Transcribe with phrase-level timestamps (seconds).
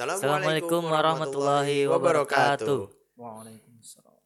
[0.00, 2.88] Assalamualaikum warahmatullahi wabarakatuh.
[3.20, 4.16] Waalaikumsalam.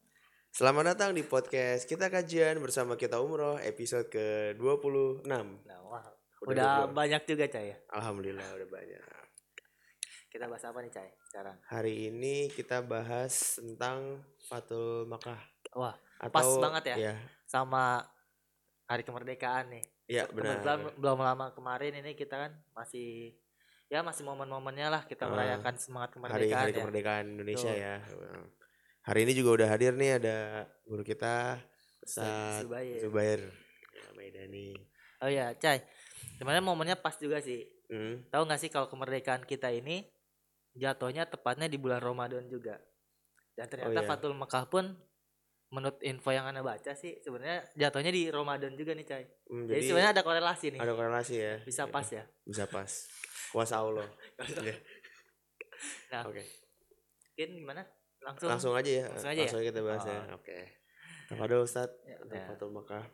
[0.47, 5.27] Selamat datang di podcast Kita Kajian bersama kita Umroh episode ke-26.
[5.27, 5.43] Nah,
[5.83, 6.07] wah,
[6.47, 6.95] Udah udah, 20.
[6.95, 7.77] banyak juga Cai ya.
[7.91, 9.03] Alhamdulillah udah banyak.
[10.31, 11.55] Kita bahas apa nih Cai sekarang?
[11.67, 15.43] Hari ini kita bahas tentang Fatul Makkah
[15.75, 17.11] Wah, atau Pas banget ya.
[17.11, 17.99] Ya, sama
[18.87, 19.83] hari kemerdekaan nih.
[20.07, 20.63] ya benar.
[20.95, 23.35] Belum lama kemarin ini kita kan masih
[23.95, 26.77] ya masih momen-momennya lah kita Ah, merayakan semangat Hari kemerdekaan hari ya.
[26.83, 27.83] kemerdekaan Indonesia Betul.
[27.87, 27.95] ya.
[29.05, 30.37] Hari ini juga udah hadir nih ada
[30.83, 31.63] guru kita
[32.03, 32.99] Ustaz Zubair.
[32.99, 33.39] Zubair
[33.95, 34.75] ya, Maidani.
[35.23, 35.79] Oh ya, Cai.
[36.35, 37.63] Sebenarnya momennya pas juga sih.
[37.87, 38.27] Hmm.
[38.27, 40.03] Tahu nggak sih kalau kemerdekaan kita ini
[40.75, 42.75] jatuhnya tepatnya di bulan Ramadan juga.
[43.55, 44.09] Dan ternyata iya.
[44.09, 44.91] Fatul Mekah pun
[45.73, 49.25] menurut info yang anda baca sih sebenarnya jatuhnya di Ramadan juga nih Cai.
[49.49, 50.79] Hmm, Jadi, jadi sebenarnya ada korelasi nih.
[50.79, 51.55] ada korelasi ya.
[51.65, 52.23] Bisa pas ya.
[52.45, 52.91] Bisa pas.
[53.51, 54.07] Kuasa Allah.
[54.65, 54.75] Iya.
[56.11, 56.39] Nah, Oke.
[56.39, 57.81] mungkin gimana?
[58.23, 58.47] Langsung.
[58.47, 59.05] Langsung aja ya.
[59.11, 59.59] Langsung aja ya?
[59.59, 60.19] kita bahas ya.
[60.31, 60.39] Oh.
[60.39, 60.59] Oke.
[61.27, 62.47] Kepada Ustadz Ya.
[62.47, 63.05] Fatul Makkah.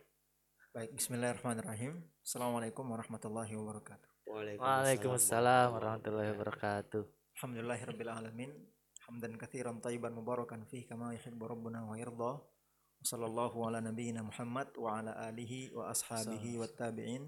[0.71, 1.99] Baik, bismillahirrahmanirrahim.
[2.23, 4.09] Assalamualaikum warahmatullahi wabarakatuh.
[4.31, 7.03] Waalaikumsalam warahmatullahi wabarakatuh.
[7.35, 8.70] Alhamdulillahirabbil alamin.
[9.11, 12.39] Hamdan katsiran tayyiban mubarakan fihi kama yuhibbu rabbuna wa yarda.
[12.39, 17.27] Wa sallallahu ala nabiyyina Muhammad wa ala alihi wa ashabihi wa tabi'in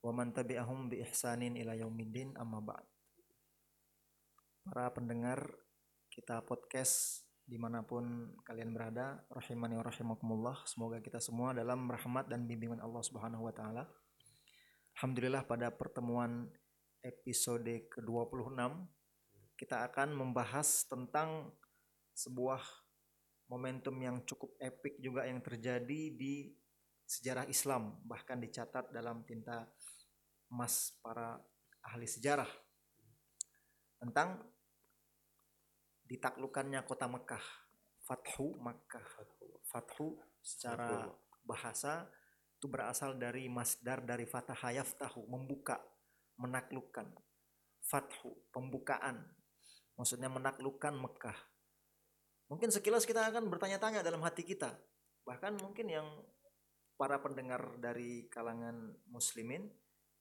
[0.00, 2.88] wa man tabi'ahum bi ihsanin ila yaumiddin amma ba'd.
[4.64, 5.52] Para pendengar
[6.08, 10.64] kita podcast di mana pun kalian berada, rahimani wa rahimakumullah.
[10.64, 13.84] Semoga kita semua dalam rahmat dan bimbingan Allah Subhanahu wa taala.
[14.96, 16.48] Alhamdulillah pada pertemuan
[17.04, 19.01] episode ke-26
[19.58, 21.52] kita akan membahas tentang
[22.12, 22.60] sebuah
[23.48, 26.52] momentum yang cukup epik juga yang terjadi di
[27.04, 29.68] sejarah Islam bahkan dicatat dalam tinta
[30.48, 31.36] emas para
[31.84, 32.48] ahli sejarah
[34.00, 34.40] tentang
[36.08, 37.62] ditaklukannya kota Mekah
[38.02, 39.06] Fathu Makkah.
[39.70, 40.18] Fathu.
[40.42, 41.06] Secara
[41.46, 42.10] bahasa
[42.58, 45.78] itu berasal dari masdar dari fatah yaftahu membuka
[46.38, 47.14] menaklukkan.
[47.82, 49.22] Fathu pembukaan
[50.02, 51.38] maksudnya menaklukkan Mekah.
[52.50, 54.74] Mungkin sekilas kita akan bertanya-tanya dalam hati kita.
[55.22, 56.10] Bahkan mungkin yang
[56.98, 59.70] para pendengar dari kalangan muslimin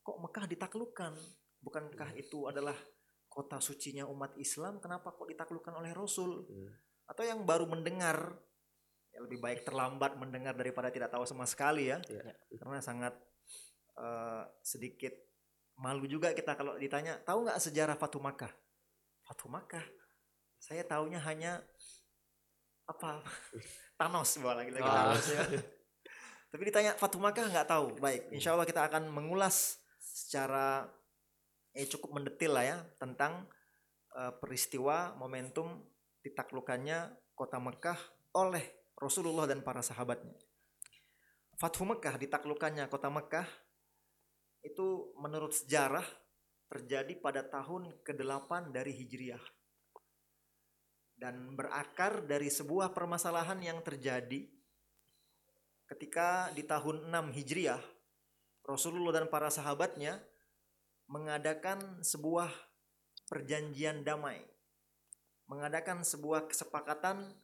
[0.05, 1.17] kok Mekah ditaklukkan?
[1.65, 2.77] Bukankah itu adalah
[3.25, 4.77] kota sucinya umat Islam?
[4.77, 6.45] Kenapa kok ditaklukkan oleh Rasul?
[6.45, 6.69] Hmm.
[7.11, 8.39] atau yang baru mendengar
[9.11, 11.99] ya lebih baik terlambat mendengar daripada tidak tahu sama sekali ya.
[12.07, 12.23] Ya.
[12.55, 13.11] karena sangat
[13.99, 15.11] eh, sedikit
[15.75, 18.60] malu juga kita kalau ditanya tahu nggak sejarah Fatu Makkah
[19.31, 19.87] Fatu Makkah
[20.59, 21.63] saya taunya hanya
[22.83, 23.23] apa
[23.97, 25.15] Thanos bola lagi lagi Ah.
[25.15, 25.43] Thanos ya.
[26.51, 30.83] tapi ditanya Fatu Makkah nggak tahu baik insya Allah kita akan mengulas secara
[31.71, 33.47] eh cukup mendetil lah ya tentang
[34.19, 35.79] eh, peristiwa momentum
[36.27, 37.95] ditaklukannya kota Mekah
[38.35, 38.67] oleh
[38.99, 40.35] Rasulullah dan para sahabatnya.
[41.55, 43.47] Fathu Mekah ditaklukannya kota Mekah
[44.61, 46.05] itu menurut sejarah
[46.71, 49.43] terjadi pada tahun ke-8 dari Hijriah.
[51.19, 54.47] Dan berakar dari sebuah permasalahan yang terjadi
[55.91, 57.83] ketika di tahun 6 Hijriah
[58.63, 60.21] Rasulullah dan para sahabatnya
[61.11, 62.47] mengadakan sebuah
[63.27, 64.39] perjanjian damai.
[65.51, 67.35] Mengadakan sebuah kesepakatan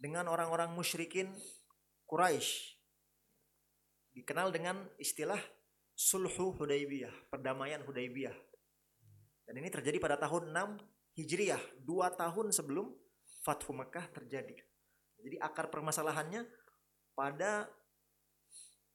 [0.00, 1.28] dengan orang-orang musyrikin
[2.08, 2.80] Quraisy.
[4.16, 5.40] Dikenal dengan istilah
[5.92, 8.53] Sulhu Hudaybiyah, perdamaian Hudaybiyah.
[9.44, 12.90] Dan ini terjadi pada tahun 6 Hijriah, dua tahun sebelum
[13.44, 14.56] Fathu Mekah terjadi.
[15.20, 16.42] Jadi akar permasalahannya
[17.14, 17.70] pada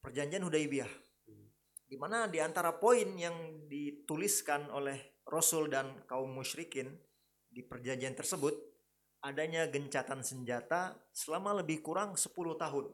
[0.04, 0.92] perjanjian Hudaybiyah.
[1.90, 6.92] Di mana di antara poin yang dituliskan oleh Rasul dan kaum musyrikin
[7.50, 8.54] di perjanjian tersebut
[9.26, 12.86] adanya gencatan senjata selama lebih kurang 10 tahun.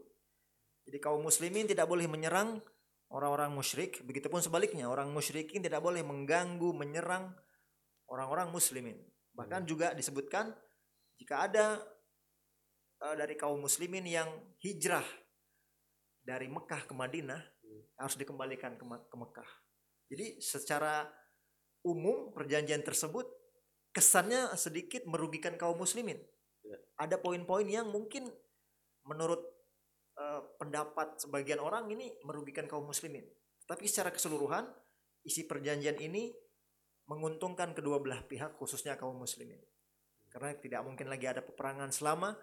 [0.85, 2.61] Jadi kaum muslimin tidak boleh menyerang
[3.09, 7.33] orang-orang musyrik, begitupun sebaliknya orang musyrikin tidak boleh mengganggu, menyerang
[8.09, 8.97] orang-orang muslimin.
[9.35, 10.53] Bahkan juga disebutkan
[11.19, 11.81] jika ada
[13.03, 14.29] eh, dari kaum muslimin yang
[14.61, 15.05] hijrah
[16.25, 17.41] dari Mekah ke Madinah
[17.99, 19.49] harus dikembalikan ke, ke Mekah.
[20.09, 21.05] Jadi secara
[21.85, 23.29] umum perjanjian tersebut
[23.93, 26.19] kesannya sedikit merugikan kaum muslimin.
[26.65, 26.77] Ya.
[26.99, 28.27] Ada poin-poin yang mungkin
[29.05, 29.41] menurut
[30.17, 33.23] eh, pendapat sebagian orang ini merugikan kaum muslimin.
[33.65, 34.65] Tapi secara keseluruhan
[35.25, 36.29] isi perjanjian ini
[37.05, 39.61] menguntungkan kedua belah pihak khususnya kaum muslimin.
[40.29, 42.35] Karena tidak mungkin lagi ada peperangan selama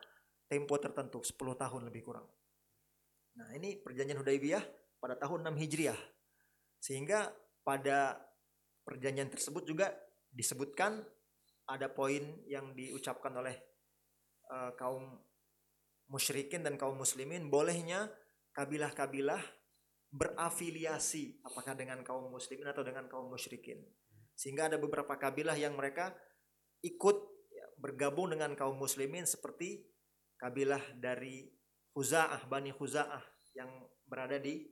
[0.49, 2.29] tempo tertentu 10 tahun lebih kurang.
[3.37, 4.65] Nah, ini perjanjian Hudaybiyah
[5.01, 6.01] pada tahun 6 Hijriah.
[6.81, 7.33] Sehingga
[7.65, 8.17] pada
[8.85, 9.93] perjanjian tersebut juga
[10.33, 11.05] disebutkan
[11.69, 13.55] ada poin yang diucapkan oleh
[14.51, 15.21] eh, kaum
[16.11, 18.11] musyrikin dan kaum muslimin bolehnya
[18.53, 19.41] kabilah-kabilah
[20.13, 23.81] berafiliasi apakah dengan kaum muslimin atau dengan kaum musyrikin.
[24.35, 26.17] Sehingga ada beberapa kabilah yang mereka
[26.83, 27.17] ikut
[27.79, 29.83] bergabung dengan kaum muslimin seperti
[30.39, 31.51] kabilah dari
[31.93, 33.23] Huza'ah, Bani Huza'ah
[33.59, 33.71] yang
[34.07, 34.67] berada di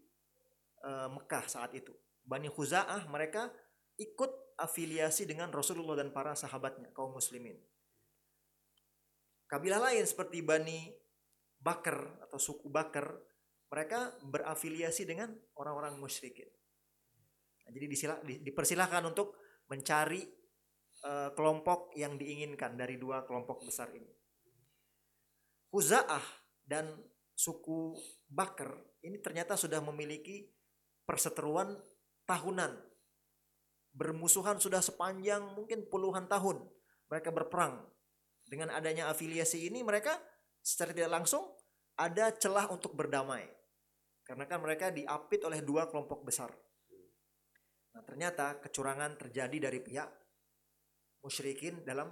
[0.83, 1.93] eh, Mekah saat itu.
[2.25, 3.51] Bani Huza'ah mereka
[4.01, 7.57] ikut afiliasi dengan Rasulullah dan para sahabatnya kaum muslimin.
[9.51, 10.95] Kabilah lain seperti Bani
[11.61, 13.12] Bakar atau suku Bakar
[13.71, 16.49] mereka berafiliasi dengan orang-orang musyrikin.
[17.67, 19.37] Nah, jadi disila- di- dipersilahkan untuk
[19.70, 20.26] mencari
[21.06, 24.11] eh, kelompok yang diinginkan dari dua kelompok besar ini.
[25.70, 26.26] Huza'ah
[26.67, 26.90] dan
[27.38, 27.94] suku
[28.31, 30.44] Bakar ini ternyata sudah memiliki
[31.08, 31.72] perseteruan
[32.28, 32.76] tahunan.
[33.90, 36.62] Bermusuhan sudah sepanjang mungkin puluhan tahun.
[37.11, 37.82] Mereka berperang.
[38.46, 40.14] Dengan adanya afiliasi ini mereka
[40.62, 41.43] secara tidak langsung
[41.99, 43.46] ada celah untuk berdamai.
[44.23, 46.55] Karena kan mereka diapit oleh dua kelompok besar.
[47.90, 50.08] Nah, ternyata kecurangan terjadi dari pihak
[51.26, 52.10] musyrikin dalam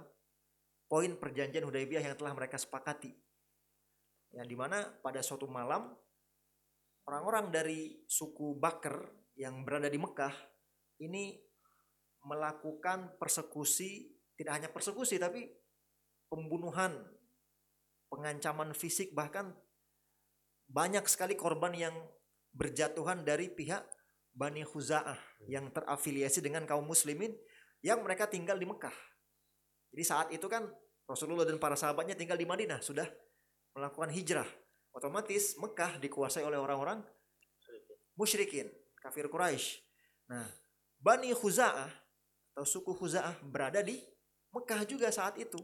[0.89, 3.13] poin perjanjian Hudaybiyah yang telah mereka sepakati.
[4.35, 5.89] Yang di mana pada suatu malam
[7.09, 9.01] orang-orang dari suku Bakar
[9.33, 10.35] yang berada di Mekah
[11.01, 11.39] ini
[12.27, 15.47] melakukan persekusi, tidak hanya persekusi tapi
[16.27, 16.93] pembunuhan,
[18.11, 19.55] pengancaman fisik bahkan
[20.69, 21.95] banyak sekali korban yang
[22.53, 23.81] berjatuhan dari pihak
[24.39, 25.19] Bani Khuza'ah
[25.51, 27.35] yang terafiliasi dengan kaum muslimin
[27.83, 28.95] yang mereka tinggal di Mekah.
[29.91, 30.63] Jadi saat itu kan
[31.03, 33.03] Rasulullah dan para sahabatnya tinggal di Madinah sudah
[33.75, 34.47] melakukan hijrah.
[34.95, 37.03] Otomatis Mekah dikuasai oleh orang-orang
[38.15, 38.71] musyrikin,
[39.03, 39.83] kafir Quraisy.
[40.31, 40.47] Nah,
[40.95, 41.91] Bani Khuza'ah
[42.55, 43.99] atau suku Khuza'ah berada di
[44.55, 45.59] Mekah juga saat itu.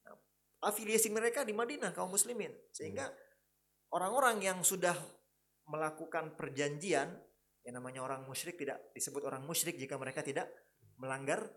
[0.00, 0.16] Nah,
[0.64, 3.12] afiliasi mereka di Madinah kaum muslimin sehingga
[3.92, 4.96] orang-orang yang sudah
[5.68, 7.12] melakukan perjanjian
[7.66, 10.46] yang namanya orang musyrik tidak disebut orang musyrik jika mereka tidak
[11.02, 11.50] melanggar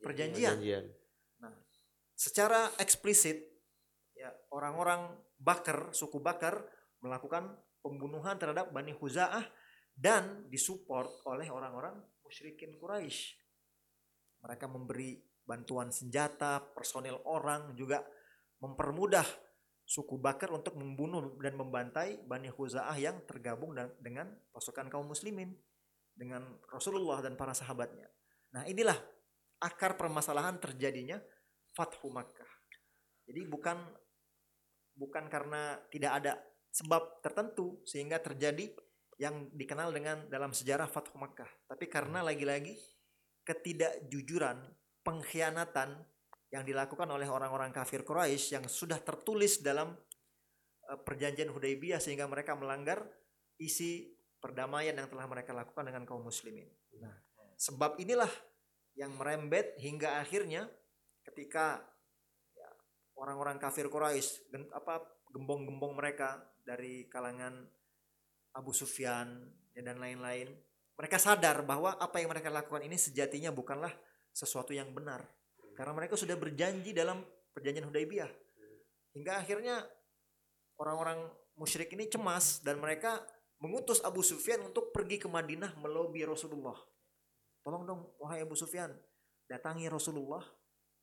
[0.00, 0.56] perjanjian.
[0.56, 0.84] Perjanjian.
[2.16, 3.52] Secara eksplisit
[4.16, 6.62] ya orang-orang Bakar, suku Bakar
[7.02, 7.52] melakukan
[7.82, 9.42] pembunuhan terhadap Bani Huza'ah
[9.92, 13.36] dan disupport oleh orang-orang musyrikin Quraisy.
[14.40, 18.00] Mereka memberi bantuan senjata, personil orang juga
[18.62, 19.26] mempermudah
[19.92, 25.52] suku Bakar untuk membunuh dan membantai Bani Huza'ah yang tergabung dengan pasukan kaum muslimin
[26.16, 28.08] dengan Rasulullah dan para sahabatnya.
[28.56, 28.96] Nah, inilah
[29.60, 31.20] akar permasalahan terjadinya
[31.76, 32.48] Fathu Makkah.
[33.28, 33.76] Jadi bukan
[34.96, 36.32] bukan karena tidak ada
[36.72, 38.72] sebab tertentu sehingga terjadi
[39.20, 42.80] yang dikenal dengan dalam sejarah Fathu Makkah, tapi karena lagi-lagi
[43.44, 44.56] ketidakjujuran,
[45.04, 46.00] pengkhianatan
[46.52, 49.96] yang dilakukan oleh orang-orang kafir Quraisy yang sudah tertulis dalam
[50.86, 53.08] eh, perjanjian Hudaybiyah sehingga mereka melanggar
[53.56, 56.68] isi perdamaian yang telah mereka lakukan dengan kaum muslimin.
[57.00, 57.16] Nah,
[57.56, 58.28] sebab inilah
[58.92, 60.68] yang merembet hingga akhirnya
[61.24, 61.80] ketika
[62.52, 62.68] ya,
[63.16, 65.00] orang-orang kafir Quraisy apa
[65.32, 67.64] gembong-gembong mereka dari kalangan
[68.52, 70.52] Abu Sufyan ya, dan lain-lain
[70.92, 73.90] mereka sadar bahwa apa yang mereka lakukan ini sejatinya bukanlah
[74.36, 75.24] sesuatu yang benar
[75.72, 78.30] karena mereka sudah berjanji dalam perjanjian Hudaybiyah
[79.12, 79.84] hingga akhirnya
[80.76, 83.20] orang-orang musyrik ini cemas dan mereka
[83.60, 86.76] mengutus Abu Sufyan untuk pergi ke Madinah melobi Rasulullah
[87.62, 88.90] tolong dong wahai Abu Sufyan
[89.46, 90.42] datangi Rasulullah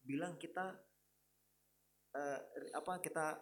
[0.02, 0.74] bilang kita
[2.12, 2.40] eh,
[2.74, 3.38] apa kita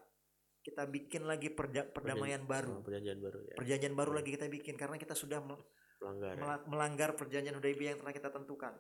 [0.62, 3.56] kita bikin lagi perja- perdamaian baru Oh, perjanjian baru ya.
[3.56, 5.64] perjanjian baru lagi kita bikin karena kita sudah mel-
[5.98, 6.36] Pelanggar.
[6.36, 6.38] ya.
[6.38, 8.76] mela- melanggar perjanjian Hudaybiyah yang telah kita tentukan.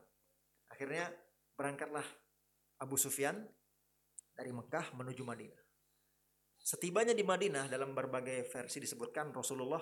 [0.68, 1.10] Akhirnya
[1.56, 2.04] berangkatlah
[2.78, 3.42] Abu Sufyan
[4.38, 5.62] dari Mekah menuju Madinah.
[6.62, 9.82] Setibanya di Madinah dalam berbagai versi disebutkan Rasulullah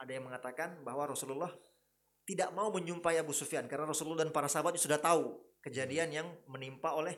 [0.00, 1.52] ada yang mengatakan bahwa Rasulullah
[2.26, 6.92] tidak mau menjumpai Abu Sufyan karena Rasulullah dan para sahabat sudah tahu kejadian yang menimpa
[6.92, 7.14] oleh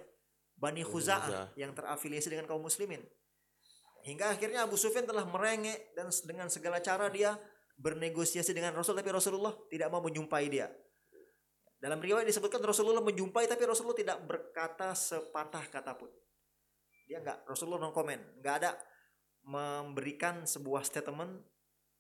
[0.59, 3.01] Bani Khuza'ah yang terafiliasi dengan kaum muslimin.
[4.03, 7.39] Hingga akhirnya Abu Sufyan telah merengek dan dengan segala cara dia
[7.79, 10.67] bernegosiasi dengan Rasul tapi Rasulullah tidak mau menjumpai dia.
[11.79, 16.11] Dalam riwayat disebutkan Rasulullah menjumpai tapi Rasulullah tidak berkata sepatah kata pun.
[17.07, 18.75] Dia nggak Rasulullah no comment, nggak ada
[19.47, 21.39] memberikan sebuah statement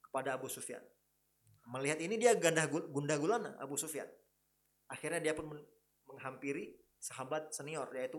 [0.02, 0.82] kepada Abu Sufyan.
[1.70, 4.08] Melihat ini dia ganda gu- gundah gulana Abu Sufyan.
[4.90, 5.68] Akhirnya dia pun men-
[6.10, 8.18] menghampiri sahabat senior yaitu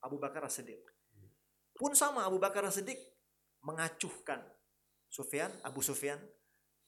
[0.00, 0.80] Abu Bakar As-Siddiq.
[1.76, 2.96] Pun sama Abu Bakar As-Siddiq
[3.60, 4.40] mengacuhkan
[5.10, 6.18] Sufyan, Abu Sufyan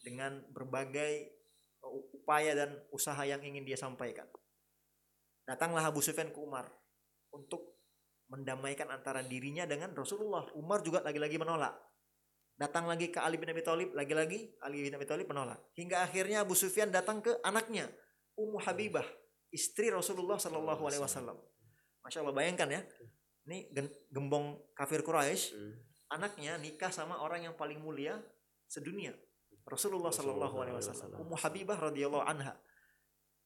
[0.01, 1.36] dengan berbagai
[2.13, 4.27] upaya dan usaha yang ingin dia sampaikan.
[5.47, 6.69] Datanglah Abu Sufyan ke Umar.
[7.35, 7.77] untuk
[8.33, 10.49] mendamaikan antara dirinya dengan Rasulullah.
[10.57, 11.77] Umar juga lagi-lagi menolak.
[12.57, 15.61] Datang lagi ke Ali bin Abi Thalib, lagi-lagi Ali bin Abi Thalib menolak.
[15.77, 17.93] Hingga akhirnya Abu Sufyan datang ke anaknya,
[18.41, 19.05] Ummu Habibah,
[19.53, 21.37] istri Rasulullah Shallallahu Alaihi Wasallam.
[22.01, 22.81] Masya Allah, bayangkan ya,
[23.45, 23.69] ini
[24.09, 25.75] gembong kafir Quraisy, Hmm.
[26.17, 28.17] anaknya nikah sama orang yang paling mulia
[28.65, 29.13] sedunia,
[29.67, 31.27] Rasulullah Shallallahu Alaihi Wasallam.
[31.27, 32.55] Ummu Habibah radhiyallahu anha,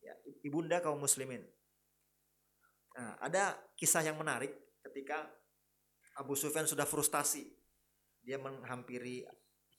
[0.04, 0.12] ya,
[0.44, 1.40] ibunda kaum muslimin.
[2.92, 4.52] Nah, ada kisah yang menarik
[4.84, 5.24] ketika
[6.20, 7.48] Abu Sufyan sudah frustasi.
[8.20, 9.24] Dia menghampiri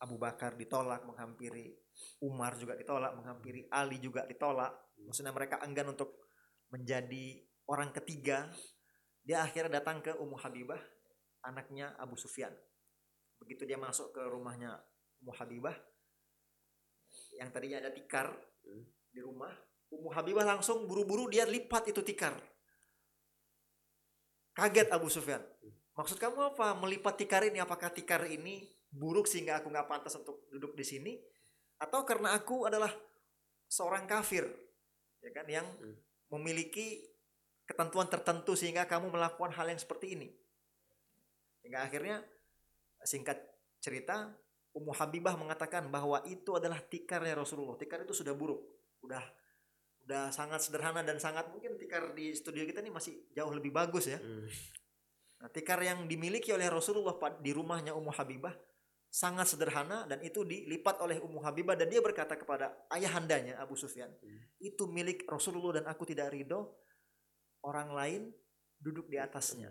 [0.01, 1.77] Abu Bakar ditolak, menghampiri
[2.25, 4.73] Umar juga ditolak, menghampiri Ali juga ditolak.
[5.05, 6.25] Maksudnya mereka enggan untuk
[6.73, 7.37] menjadi
[7.69, 8.49] orang ketiga.
[9.21, 10.81] Dia akhirnya datang ke Ummu Habibah,
[11.45, 12.49] anaknya Abu Sufyan.
[13.37, 14.81] Begitu dia masuk ke rumahnya
[15.21, 15.77] Ummu Habibah,
[17.41, 18.29] yang tadinya ada tikar
[18.61, 18.85] Hmm.
[19.09, 19.49] di rumah,
[19.89, 22.37] Ummu Habibah langsung buru-buru dia lipat itu tikar.
[24.53, 25.41] Kaget Abu Sufyan.
[25.97, 26.77] Maksud kamu apa?
[26.77, 31.13] Melipat tikar ini apakah tikar ini buruk sehingga aku nggak pantas untuk duduk di sini?
[31.81, 32.93] Atau karena aku adalah
[33.65, 34.45] seorang kafir,
[35.25, 35.97] ya kan, yang Hmm.
[36.37, 37.01] memiliki
[37.65, 40.29] ketentuan tertentu sehingga kamu melakukan hal yang seperti ini.
[41.65, 42.21] Hingga akhirnya
[43.03, 43.41] singkat
[43.81, 44.29] cerita
[44.71, 47.75] Ummu Habibah mengatakan bahwa itu adalah tikarnya Rasulullah.
[47.75, 48.63] Tikar itu sudah buruk,
[49.03, 49.19] udah
[50.01, 54.09] udah sangat sederhana dan sangat mungkin tikar di studio kita ini masih jauh lebih bagus
[54.09, 54.17] ya.
[54.17, 54.49] Hmm.
[55.41, 58.53] Nah, tikar yang dimiliki oleh Rasulullah di rumahnya Ummu Habibah
[59.11, 64.09] sangat sederhana dan itu dilipat oleh Ummu Habibah dan dia berkata kepada ayahandanya Abu Sufyan,
[64.23, 64.39] Hmm.
[64.57, 66.71] itu milik Rasulullah dan aku tidak ridho
[67.61, 68.21] orang lain
[68.81, 69.69] duduk di atasnya.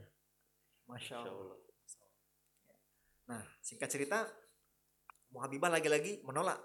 [0.87, 1.30] Masya Masya.
[1.30, 1.59] Allah.
[3.30, 4.26] Nah, singkat cerita,
[5.31, 6.59] Ummu Habibah lagi-lagi menolak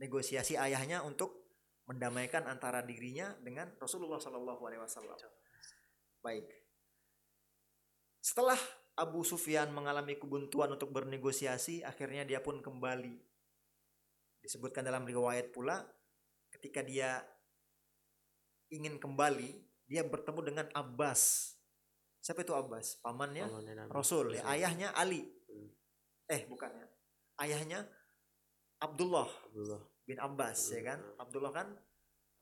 [0.00, 1.52] negosiasi ayahnya untuk
[1.84, 5.18] mendamaikan antara dirinya dengan Rasulullah Shallallahu Alaihi Wasallam.
[6.24, 6.48] Baik.
[8.24, 8.56] Setelah
[8.96, 13.16] Abu Sufyan mengalami kebuntuan untuk bernegosiasi, akhirnya dia pun kembali.
[14.40, 15.84] Disebutkan dalam riwayat pula,
[16.52, 17.20] ketika dia
[18.72, 21.52] ingin kembali, dia bertemu dengan Abbas.
[22.20, 23.00] Siapa itu Abbas?
[23.00, 23.90] Pamannya Pamannya Nabi.
[23.92, 25.24] Rasul, ya, ayahnya Ali.
[25.48, 25.68] Hmm.
[26.28, 26.86] Eh, bukan ya.
[27.40, 27.88] Ayahnya
[28.80, 29.80] Abdullah Abdullah.
[30.04, 31.00] bin Abbas ya kan.
[31.00, 31.22] Hmm.
[31.24, 31.68] Abdullah kan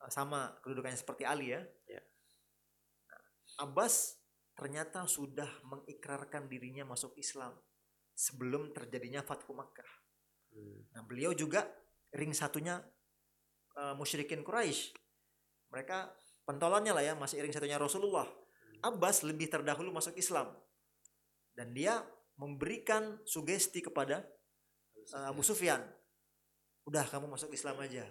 [0.02, 1.62] eh, sama kedudukannya seperti Ali ya.
[1.86, 2.02] Ya.
[3.06, 3.22] Nah,
[3.66, 4.18] Abbas
[4.58, 7.54] ternyata sudah mengikrarkan dirinya masuk Islam
[8.18, 9.90] sebelum terjadinya Fathu Makkah.
[10.50, 10.90] Hmm.
[10.94, 11.66] Nah, beliau juga
[12.10, 12.82] ring satunya
[13.78, 14.94] eh, musyrikin Quraisy.
[15.70, 16.10] Mereka
[16.48, 18.26] pentolannya lah ya, masih ring satunya Rasulullah.
[18.82, 20.54] Abbas lebih terdahulu masuk Islam.
[21.54, 22.02] Dan dia
[22.38, 24.22] memberikan sugesti kepada
[25.14, 25.80] eh, Abu Sufyan.
[26.88, 28.04] Udah kamu masuk Islam aja.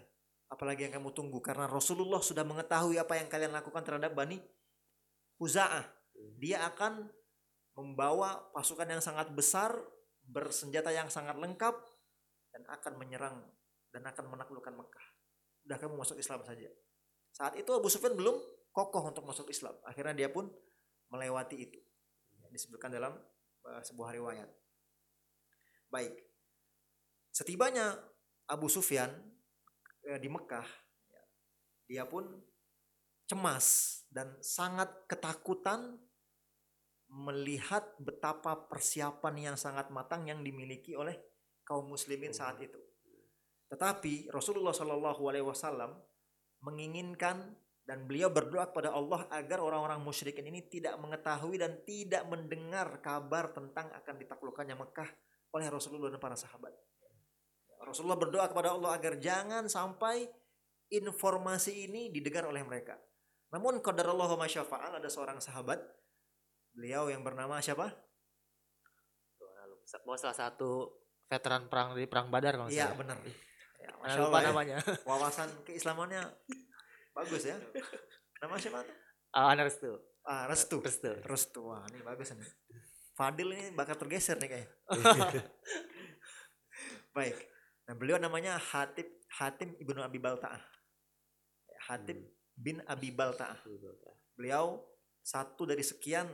[0.48, 4.39] Apalagi yang kamu tunggu karena Rasulullah sudah mengetahui apa yang kalian lakukan terhadap Bani
[5.42, 5.84] Huza'ah.
[6.39, 7.06] Dia akan
[7.77, 9.75] membawa pasukan yang sangat besar,
[10.25, 11.75] bersenjata yang sangat lengkap
[12.56, 13.38] dan akan menyerang
[13.94, 15.08] dan akan menaklukkan Mekah.
[15.68, 16.70] Udah kamu masuk Islam saja.
[17.36, 18.39] Saat itu Abu Sufyan belum
[18.74, 19.77] kokoh untuk masuk Islam.
[19.86, 20.50] Akhirnya dia pun
[21.13, 21.80] melewati itu.
[22.50, 23.13] Disebutkan dalam
[23.68, 24.50] uh, sebuah riwayat.
[25.92, 26.26] Baik.
[27.38, 27.94] Setibanya
[28.50, 29.13] Abu Sufyan
[30.10, 30.65] eh, di Mekah,
[31.13, 31.24] ya,
[31.86, 32.25] dia pun
[33.29, 36.01] cemas dan sangat ketakutan
[37.13, 41.13] melihat betapa persiapan yang sangat matang yang dimiliki oleh
[41.62, 42.82] kaum muslimin saat itu.
[43.70, 45.94] Tetapi Rasulullah Shallallahu Alaihi Wasallam
[46.65, 47.53] menginginkan
[47.86, 53.53] dan beliau berdoa kepada Allah agar orang-orang musyrikin ini tidak mengetahui dan tidak mendengar kabar
[53.53, 55.10] tentang akan ditaklukkannya Mekah
[55.53, 56.74] oleh Rasulullah dan para sahabat.
[57.79, 60.27] Rasulullah berdoa kepada Allah agar jangan sampai
[60.89, 62.96] informasi ini didengar oleh mereka.
[63.51, 65.79] Namun qadarullah ma syafa'al ada seorang sahabat
[66.75, 67.91] beliau yang bernama siapa?
[70.03, 70.91] Bahwa salah satu
[71.31, 72.98] veteran perang di perang Badar kalau Iya salah.
[73.00, 73.17] benar.
[73.77, 74.48] Ya, Masya lupa Allah ya.
[74.51, 74.77] namanya.
[75.07, 76.22] Wawasan keislamannya
[77.15, 77.55] bagus ya.
[78.43, 78.84] Nama siapa?
[79.31, 79.96] Ana Restu.
[80.27, 80.84] Ah, Restu.
[80.84, 81.07] Restu.
[81.24, 81.62] Restu.
[81.72, 82.43] Wah, ini bagus nih.
[83.15, 84.69] Fadil ini bakal tergeser nih kayaknya.
[87.15, 87.38] Baik.
[87.88, 89.08] Nah, beliau namanya Hatib
[89.39, 90.60] Hatim Ibnu Abi Balta'ah.
[91.88, 92.20] Hatib
[92.51, 93.63] bin Abi Balta'ah.
[94.36, 94.84] Beliau
[95.24, 96.27] satu dari sekian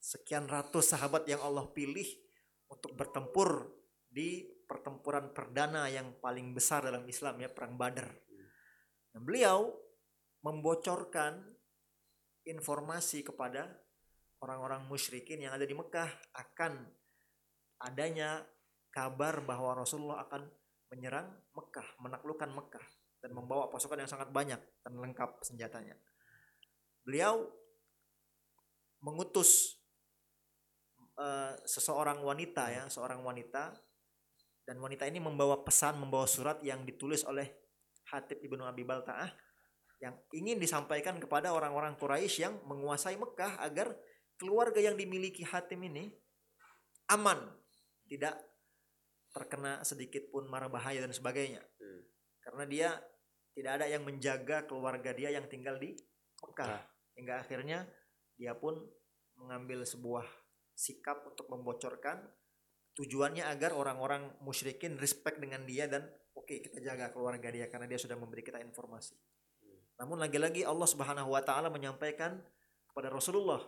[0.00, 2.04] sekian ratus sahabat yang Allah pilih
[2.68, 3.68] untuk bertempur
[4.08, 8.08] di pertempuran perdana yang paling besar dalam Islam ya perang Badar.
[9.16, 9.72] Nah, beliau
[10.40, 11.36] membocorkan
[12.48, 13.68] informasi kepada
[14.40, 16.88] orang-orang musyrikin yang ada di Mekah akan
[17.84, 18.40] adanya
[18.88, 20.59] kabar bahwa Rasulullah akan
[20.90, 22.86] menyerang Mekah, menaklukkan Mekah
[23.22, 25.94] dan membawa pasukan yang sangat banyak dan lengkap senjatanya.
[27.06, 27.46] Beliau
[29.00, 29.80] mengutus
[31.16, 33.72] eh, seseorang wanita ya, seorang wanita
[34.66, 37.48] dan wanita ini membawa pesan, membawa surat yang ditulis oleh
[38.10, 39.30] Hatib ibnu Abi Baltaah
[40.00, 43.92] yang ingin disampaikan kepada orang-orang Quraisy yang menguasai Mekah agar
[44.40, 46.08] keluarga yang dimiliki Hatim ini
[47.12, 47.36] aman,
[48.08, 48.49] tidak
[49.30, 51.62] terkena sedikit pun mara bahaya dan sebagainya.
[51.78, 52.02] Hmm.
[52.42, 52.88] Karena dia
[53.54, 55.94] tidak ada yang menjaga keluarga dia yang tinggal di
[56.42, 56.66] Mekah.
[56.66, 56.82] Mekah.
[57.18, 57.78] Hingga akhirnya
[58.38, 58.78] dia pun
[59.36, 60.24] mengambil sebuah
[60.72, 62.24] sikap untuk membocorkan
[62.96, 68.00] tujuannya agar orang-orang musyrikin respect dengan dia dan oke kita jaga keluarga dia karena dia
[68.00, 69.16] sudah memberi kita informasi.
[70.00, 72.40] Namun lagi-lagi Allah Subhanahu wa taala menyampaikan
[72.88, 73.60] kepada Rasulullah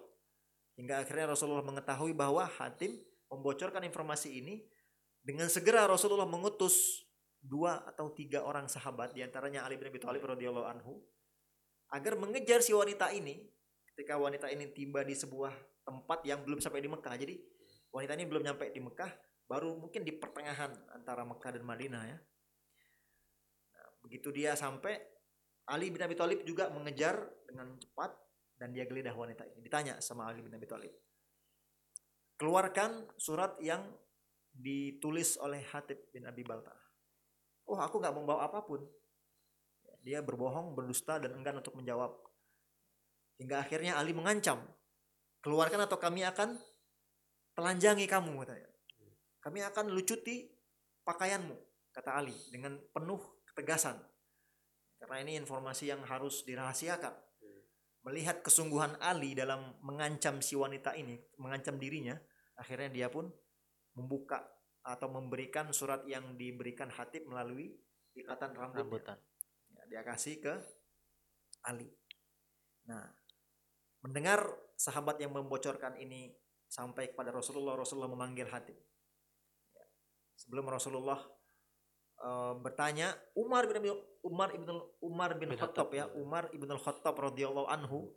[0.81, 2.97] hingga akhirnya Rasulullah mengetahui bahwa Hatim
[3.28, 4.64] membocorkan informasi ini
[5.23, 7.07] dengan segera Rasulullah mengutus
[7.43, 11.02] dua atau tiga orang sahabat di antaranya Ali bin Abi Thalib radhiyallahu anhu
[11.95, 13.43] agar mengejar si wanita ini
[13.93, 15.52] ketika wanita ini tiba di sebuah
[15.83, 17.14] tempat yang belum sampai di Mekah.
[17.19, 17.35] Jadi
[17.91, 19.11] wanita ini belum nyampe di Mekah
[19.47, 22.19] baru mungkin di pertengahan antara Mekah dan Madinah ya.
[23.75, 24.97] Nah, begitu dia sampai
[25.71, 28.11] Ali bin Abi Thalib juga mengejar dengan cepat
[28.59, 29.61] dan dia geledah wanita ini.
[29.62, 30.95] Ditanya sama Ali bin Abi Thalib
[32.43, 33.87] keluarkan surat yang
[34.52, 36.73] ditulis oleh Hatib bin Abi Balta.
[37.66, 38.85] Oh aku nggak membawa apa pun.
[40.02, 42.12] Dia berbohong berdusta dan enggan untuk menjawab.
[43.38, 44.61] Hingga akhirnya Ali mengancam.
[45.42, 46.54] Keluarkan atau kami akan
[47.54, 48.73] telanjangi kamu katanya
[49.42, 50.47] kami akan lucuti
[51.02, 51.59] pakaianmu
[51.90, 53.18] kata Ali dengan penuh
[53.50, 53.99] ketegasan.
[55.02, 57.11] Karena ini informasi yang harus dirahasiakan.
[58.06, 62.14] Melihat kesungguhan Ali dalam mengancam si wanita ini mengancam dirinya
[62.59, 63.30] akhirnya dia pun
[63.97, 64.43] membuka
[64.83, 67.71] atau memberikan surat yang diberikan Hatib melalui
[68.19, 69.19] ikatan rambutnya rambutan.
[69.73, 70.55] Ya, dia kasih ke
[71.63, 71.87] Ali.
[72.91, 73.07] Nah,
[74.02, 74.43] mendengar
[74.75, 76.35] sahabat yang membocorkan ini
[76.67, 78.75] sampai kepada Rasulullah, Rasulullah memanggil Hatib.
[79.71, 79.85] Ya.
[80.35, 81.23] Sebelum Rasulullah
[82.19, 83.87] eh, bertanya, Umar bin
[84.26, 86.11] Umar ibn Umar bin Bin Khattab ya.
[86.19, 88.11] Umar ibn Khattab radhiyallahu anhu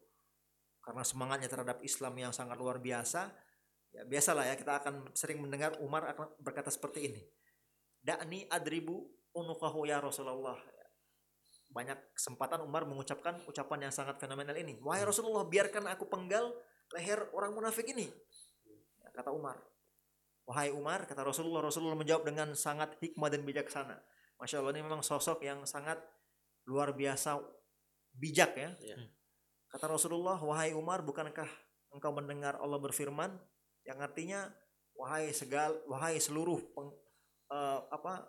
[0.81, 3.33] karena semangatnya terhadap Islam yang sangat luar biasa.
[3.95, 7.21] Ya, biasalah ya kita akan sering mendengar Umar akan berkata seperti ini.
[8.03, 10.59] Da'ni adribu unuqahu ya Rasulullah.
[11.71, 14.75] Banyak kesempatan Umar mengucapkan ucapan yang sangat fenomenal ini.
[14.83, 16.51] Wahai Rasulullah, biarkan aku penggal
[16.91, 18.11] leher orang munafik ini.
[18.99, 19.63] Ya, kata Umar.
[20.43, 23.95] Wahai Umar, kata Rasulullah, Rasulullah menjawab dengan sangat hikmah dan bijaksana.
[24.35, 25.97] Masya Allah ini memang sosok yang sangat
[26.67, 27.39] luar biasa
[28.11, 28.69] bijak ya.
[28.83, 28.99] Ya.
[29.71, 31.47] Kata Rasulullah, wahai Umar, bukankah
[31.95, 33.35] engkau mendengar Allah berfirman
[33.85, 34.49] yang artinya
[34.97, 36.97] wahai segal, wahai seluruh peng-
[37.53, 38.25] eh, apa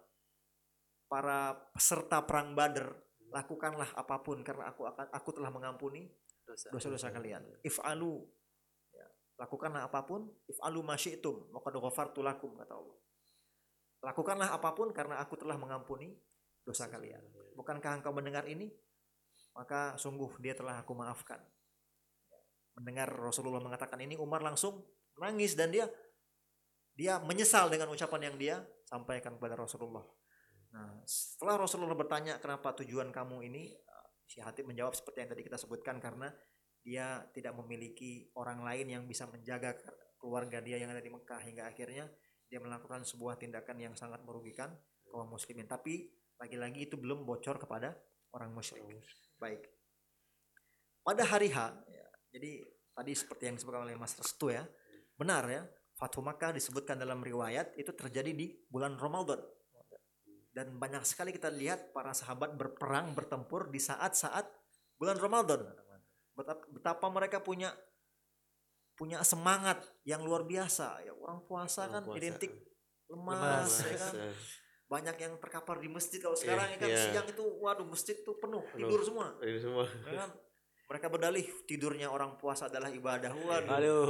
[1.07, 2.93] para peserta perang Badar,
[3.31, 6.11] lakukanlah apa pun karena aku akan aku telah mengampuni
[6.47, 6.71] Dosa.
[6.71, 7.43] dosa-dosa kalian.
[7.63, 8.23] If'alu
[8.95, 9.07] ya,
[9.41, 12.99] lakukanlah apa pun, if'alu masyi'tum, maka ghafartu lakum kata Allah.
[14.05, 16.15] Lakukanlah apa pun karena aku telah mengampuni
[16.63, 17.23] dosa kalian.
[17.55, 18.71] Bukankah engkau mendengar ini?
[19.57, 21.41] Maka sungguh dia telah aku maafkan.
[22.77, 24.85] Mendengar Rasulullah mengatakan ini, Umar langsung
[25.17, 25.89] menangis dan dia
[26.97, 28.57] dia menyesal dengan ucapan yang dia
[28.89, 30.05] sampaikan kepada Rasulullah.
[30.73, 35.43] Nah, setelah Rasulullah bertanya kenapa tujuan kamu ini, eh, si Hatib menjawab seperti yang tadi
[35.45, 36.33] kita sebutkan karena
[36.87, 39.75] dia tidak memiliki orang lain yang bisa menjaga
[40.17, 42.07] keluarga dia yang ada di Mekah hingga akhirnya
[42.47, 44.71] dia melakukan sebuah tindakan yang sangat merugikan
[45.11, 45.67] kaum muslimin.
[45.67, 46.07] Tapi
[46.39, 47.97] lagi-lagi itu belum bocor kepada
[48.33, 48.87] orang musyrik.
[49.41, 49.67] Baik.
[51.03, 54.67] Pada hari H, ya, jadi tadi seperti yang disebutkan oleh Mas Restu ya,
[55.17, 55.63] benar ya,
[55.97, 59.41] Fathu Makkah disebutkan dalam riwayat itu terjadi di bulan Ramadan.
[60.53, 64.49] Dan banyak sekali kita lihat para sahabat berperang, bertempur di saat-saat
[64.97, 65.69] bulan Ramadan.
[66.73, 67.73] Betapa, mereka punya
[68.97, 71.05] punya semangat yang luar biasa.
[71.05, 72.21] Ya, orang puasa kan Orang puasa.
[72.25, 72.53] identik
[73.13, 74.15] lemas, Lemas, ya kan?
[74.87, 77.11] banyak yang terkapar di masjid kalau sekarang ya kan iya.
[77.11, 78.87] siang itu waduh masjid tuh penuh, Penuh.
[78.87, 79.83] tidur semua Ini semua.
[79.83, 80.31] ya kan?
[80.87, 83.35] Mereka berdalih tidurnya orang puasa adalah ibadah.
[83.35, 83.75] Waduh.
[83.75, 84.09] Aduh,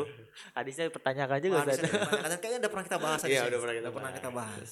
[0.52, 1.80] hadisnya pertanyakan juga Ustaz.
[1.80, 2.36] dipertanyakan.
[2.36, 4.20] kayaknya udah pernah kita bahas Iya, udah pernah kita pernah bahas.
[4.20, 4.70] kita bahas.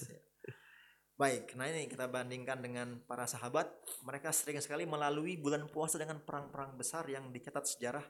[1.14, 3.70] baik nah ini kita bandingkan dengan para sahabat.
[4.04, 8.04] Mereka sering sekali melalui bulan puasa dengan perang-perang besar yang dicatat sejarah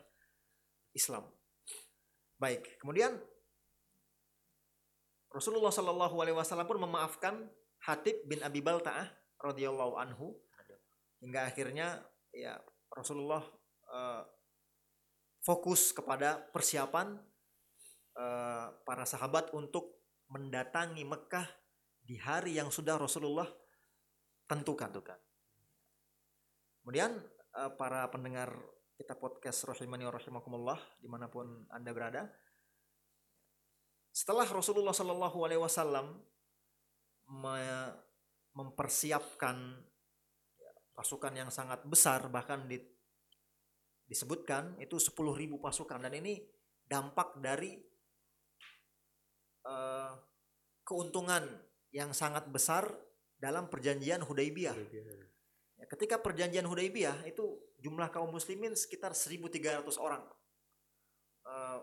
[0.97, 1.29] Islam.
[2.41, 3.15] Baik kemudian
[5.31, 7.35] Rasulullah Shallallahu Alaihi Wasallam pun memaafkan
[7.85, 9.11] Hatib bin Abi Baltaah
[9.43, 10.39] radhiyallahu anhu.
[11.21, 12.01] Hingga akhirnya
[12.33, 12.57] ya
[12.95, 13.43] Rasulullah
[13.95, 14.23] eh,
[15.47, 17.15] fokus kepada persiapan
[18.19, 21.47] eh, para sahabat untuk mendatangi Mekah
[22.03, 23.47] di hari yang sudah Rasulullah
[24.51, 24.91] tentukan.
[24.91, 25.19] Tentukan.
[26.83, 27.15] Kemudian
[27.55, 28.51] eh, para pendengar
[28.95, 32.31] kita podcast rahimani wa rahimakumullah di mana pun anda berada.
[34.15, 36.23] Setelah Rasulullah Shallallahu Alaihi Wasallam
[37.27, 37.95] me-
[38.55, 39.83] mempersiapkan
[40.95, 42.79] pasukan yang sangat besar bahkan di,
[44.05, 45.17] disebutkan itu 10.000
[45.61, 46.45] pasukan dan ini
[46.85, 47.81] dampak dari
[49.65, 50.13] eh,
[50.85, 51.45] keuntungan
[51.95, 52.91] yang sangat besar
[53.41, 54.77] dalam perjanjian Hudaybiyah.
[55.81, 60.23] Ya, ketika perjanjian Hudaybiyah itu jumlah kaum muslimin sekitar 1.300 orang
[61.49, 61.79] eh,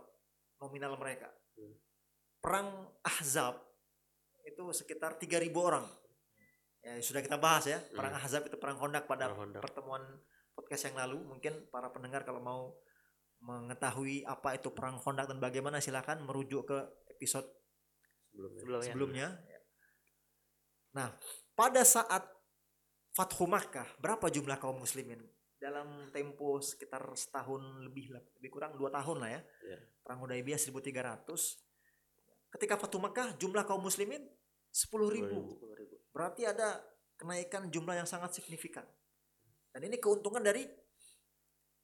[0.62, 1.30] nominal mereka.
[1.58, 1.76] Hmm.
[2.42, 2.70] Perang
[3.02, 3.62] Ahzab
[4.46, 5.86] itu sekitar 3.000 orang.
[6.82, 7.78] Ya sudah kita bahas ya.
[7.94, 9.54] Perang Ahzab itu perang Hondak pada Hmm.
[9.54, 10.04] Perang pertemuan
[10.62, 11.17] podcast yang lalu.
[11.26, 12.62] Mungkin para pendengar kalau mau
[13.41, 16.80] mengetahui apa itu perang Hondak dan bagaimana silakan merujuk ke
[17.17, 17.50] episode
[18.32, 18.62] Sebelumnya.
[18.62, 18.88] sebelumnya.
[18.93, 19.28] sebelumnya.
[20.95, 21.10] Nah,
[21.58, 22.24] pada saat
[23.12, 25.19] Fathu Makkah, berapa jumlah kaum muslimin?
[25.60, 29.41] Dalam tempo sekitar setahun lebih lebih kurang dua tahun lah ya.
[29.67, 29.78] Iya.
[30.02, 31.28] Perang Hudaybiyah 1300.
[32.52, 34.26] Ketika Fathu Makkah, jumlah kaum muslimin
[34.71, 35.28] 10.000.
[35.28, 36.15] 10.000.
[36.15, 36.82] Berarti ada
[37.19, 38.88] kenaikan jumlah yang sangat signifikan.
[39.72, 40.68] Dan ini keuntungan dari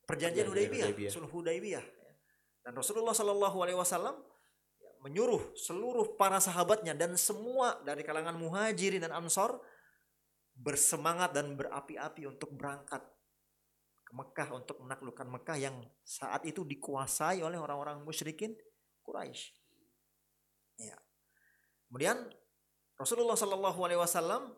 [0.08, 1.84] perjanjian Hudaybiyah, sulh Hudaybiyah.
[1.84, 2.12] ya.
[2.64, 4.16] Dan Rasulullah Shallallahu Alaihi Wasallam
[4.80, 9.64] ya, menyuruh seluruh para sahabatnya dan semua dari kalangan muhajirin dan ansor
[10.58, 13.04] bersemangat dan berapi-api untuk berangkat
[14.08, 15.76] ke Mekah untuk menaklukkan Mekah yang
[16.08, 18.56] saat itu dikuasai oleh orang-orang musyrikin
[19.04, 19.52] Quraisy.
[20.80, 20.96] Ya.
[21.88, 22.28] Kemudian
[22.96, 24.56] Rasulullah Shallallahu Alaihi Wasallam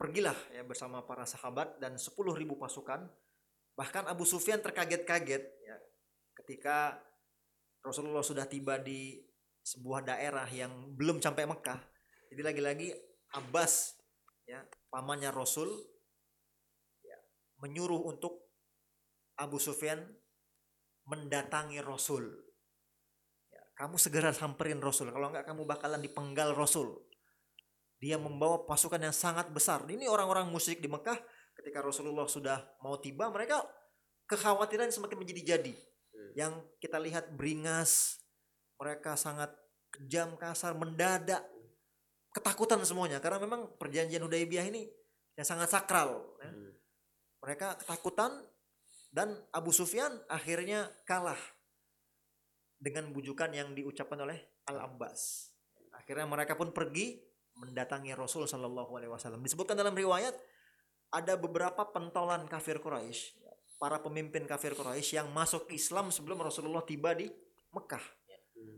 [0.00, 2.16] pergilah ya bersama para sahabat dan 10.000
[2.56, 3.04] pasukan.
[3.76, 5.76] Bahkan Abu Sufyan terkaget-kaget ya,
[6.40, 6.96] ketika
[7.84, 9.20] Rasulullah sudah tiba di
[9.60, 11.80] sebuah daerah yang belum sampai Mekah.
[12.32, 12.88] Jadi lagi-lagi
[13.36, 14.00] Abbas
[14.48, 15.68] ya pamannya Rasul
[17.04, 17.18] ya,
[17.60, 18.40] menyuruh untuk
[19.36, 20.00] Abu Sufyan
[21.04, 22.24] mendatangi Rasul.
[23.52, 25.12] Ya, kamu segera samperin Rasul.
[25.12, 27.09] Kalau enggak kamu bakalan dipenggal Rasul.
[28.00, 29.84] Dia membawa pasukan yang sangat besar.
[29.84, 31.20] Ini orang-orang musyrik di Mekah
[31.52, 33.60] ketika Rasulullah sudah mau tiba, mereka
[34.24, 35.74] kekhawatiran semakin menjadi jadi.
[35.76, 36.32] Hmm.
[36.32, 38.24] Yang kita lihat beringas,
[38.80, 39.52] mereka sangat
[39.92, 41.44] kejam, kasar, mendadak,
[42.32, 44.88] ketakutan semuanya karena memang perjanjian Hudaybiyah ini
[45.36, 46.24] yang sangat sakral.
[46.40, 46.48] ya.
[46.48, 46.72] Hmm.
[47.44, 48.32] Mereka ketakutan
[49.12, 51.38] dan Abu Sufyan akhirnya kalah
[52.80, 55.52] dengan bujukan yang diucapkan oleh Al Abbas.
[55.92, 57.20] Akhirnya mereka pun pergi
[57.60, 59.44] mendatangi Rasul Shallallahu Alaihi Wasallam.
[59.44, 60.32] Disebutkan dalam riwayat
[61.12, 63.36] ada beberapa pentolan kafir Quraisy,
[63.76, 67.28] para pemimpin kafir Quraisy yang masuk Islam sebelum Rasulullah tiba di
[67.76, 68.02] Mekah.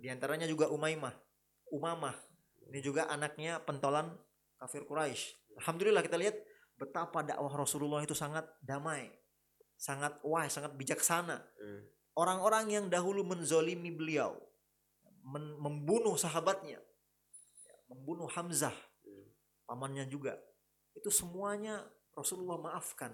[0.03, 1.15] Di antaranya juga Umaymah,
[1.71, 2.15] Umamah.
[2.71, 4.11] Ini juga anaknya pentolan
[4.59, 5.55] kafir Quraisy.
[5.63, 6.37] Alhamdulillah kita lihat
[6.79, 9.13] betapa dakwah Rasulullah itu sangat damai,
[9.79, 11.39] sangat wise, sangat bijaksana.
[11.39, 11.83] Hmm.
[12.13, 14.37] Orang-orang yang dahulu menzolimi beliau,
[15.61, 16.81] membunuh sahabatnya, ya,
[17.93, 18.73] membunuh Hamzah,
[19.05, 19.29] Hmm.
[19.69, 20.41] pamannya juga,
[20.97, 21.85] itu semuanya
[22.17, 23.13] Rasulullah maafkan.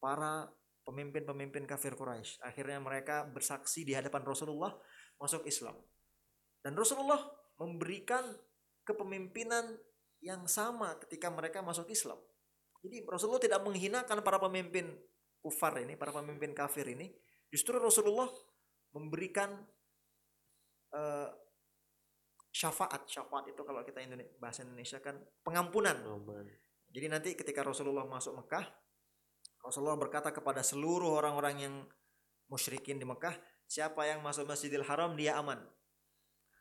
[0.00, 0.48] Para
[0.84, 2.44] pemimpin-pemimpin kafir Quraisy.
[2.44, 4.72] Akhirnya mereka bersaksi di hadapan Rasulullah
[5.16, 5.76] masuk Islam.
[6.60, 7.20] Dan Rasulullah
[7.56, 8.24] memberikan
[8.84, 9.80] kepemimpinan
[10.20, 12.20] yang sama ketika mereka masuk Islam.
[12.84, 14.92] Jadi Rasulullah tidak menghinakan para pemimpin
[15.40, 17.08] kufar ini, para pemimpin kafir ini.
[17.48, 18.28] Justru Rasulullah
[18.92, 19.56] memberikan
[20.92, 21.28] eh,
[22.54, 23.10] syafaat.
[23.10, 25.98] Syafaat itu kalau kita Indone- bahasa Indonesia kan pengampunan.
[25.98, 26.46] Aman.
[26.94, 28.62] Jadi nanti ketika Rasulullah masuk Mekah,
[29.66, 31.74] Rasulullah berkata kepada seluruh orang-orang yang
[32.46, 33.34] musyrikin di Mekah,
[33.66, 35.58] siapa yang masuk Masjidil Haram dia aman.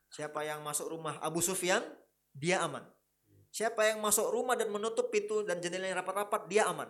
[0.09, 1.85] Siapa yang masuk rumah Abu Sufyan,
[2.33, 2.81] dia aman.
[3.53, 6.89] Siapa yang masuk rumah dan menutup pintu dan jendelanya rapat-rapat, dia aman.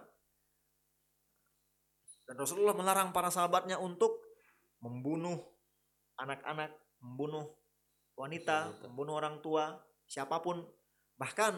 [2.24, 4.24] Dan Rasulullah melarang para sahabatnya untuk
[4.80, 5.36] membunuh
[6.16, 6.72] anak-anak,
[7.04, 7.62] membunuh
[8.13, 8.84] wanita, Wanita.
[8.89, 9.73] membunuh orang tua,
[10.06, 10.62] siapa pun.
[11.17, 11.54] Bahkan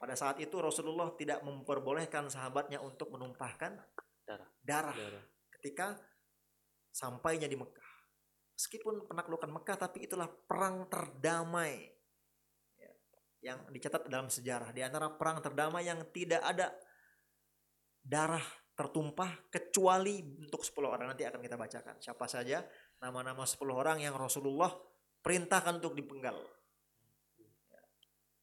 [0.00, 3.76] pada saat itu Rasulullah tidak memperbolehkan sahabatnya untuk menumpahkan
[4.24, 4.48] Darah.
[4.64, 5.24] darah Darah.
[5.58, 6.00] ketika
[6.88, 7.90] sampainya di Mekah.
[8.56, 11.88] Meskipun penaklukan Mekah, tapi itulah perang terdamai
[12.76, 12.92] ya,
[13.40, 14.72] yang dicatat dalam sejarah.
[14.72, 16.68] Di antara perang terdamai yang tidak ada
[18.00, 18.44] darah
[18.76, 22.00] tertumpah kecuali untuk 10 orang nanti akan kita bacakan.
[22.00, 22.64] Siapa saja
[23.00, 24.72] nama-nama 10 orang yang Rasulullah
[25.20, 26.36] perintahkan untuk dipenggal.
[27.68, 27.82] Ya.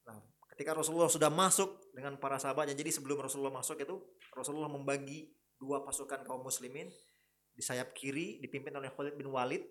[0.10, 0.18] Nah,
[0.54, 3.96] ketika Rasulullah sudah masuk dengan para sahabatnya, jadi sebelum Rasulullah masuk itu
[4.34, 6.90] Rasulullah membagi dua pasukan kaum muslimin
[7.58, 9.66] di sayap kiri dipimpin oleh Khalid bin Walid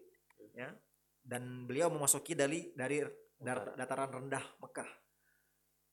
[0.58, 0.74] ya
[1.22, 3.02] dan beliau memasuki dari dari
[3.38, 4.90] dar- dataran rendah Mekah.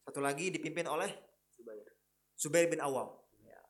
[0.04, 1.10] Satu lagi dipimpin oleh
[1.54, 1.88] Zubair.
[2.34, 3.14] Zubair bin Awam.
[3.46, 3.62] Ya.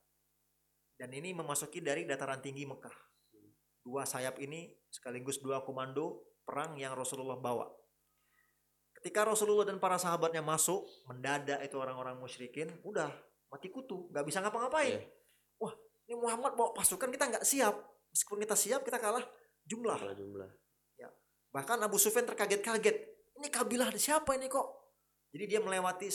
[0.97, 2.95] Dan ini memasuki dari dataran tinggi Mekah.
[3.83, 7.67] Dua sayap ini sekaligus dua komando perang yang Rasulullah bawa.
[8.99, 13.11] Ketika Rasulullah dan para sahabatnya masuk, mendadak itu orang-orang musyrikin, udah
[13.51, 14.99] mati kutu, nggak bisa ngapa-ngapain.
[14.99, 15.07] Iya.
[15.59, 15.73] Wah,
[16.07, 17.75] ini Muhammad bawa pasukan kita nggak siap.
[18.13, 19.23] Meskipun kita siap, kita kalah
[19.67, 19.99] jumlah.
[19.99, 20.51] Kalah jumlah.
[21.53, 22.97] Bahkan Abu Sufyan terkaget-kaget.
[23.37, 24.97] Ini kabilah siapa ini kok?
[25.29, 26.09] Jadi dia melewati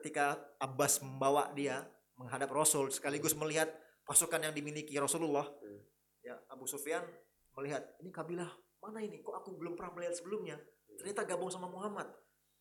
[0.00, 1.80] ketika Abbas membawa dia
[2.16, 3.72] menghadap Rasul sekaligus melihat
[4.04, 5.48] pasukan yang dimiliki Rasulullah.
[5.48, 5.80] Hmm.
[6.20, 7.00] Ya, Abu Sufyan
[7.56, 9.22] melihat ini kabilah mana ini?
[9.22, 10.56] Kok aku belum pernah melihat sebelumnya?
[10.98, 12.10] Ternyata gabung sama Muhammad.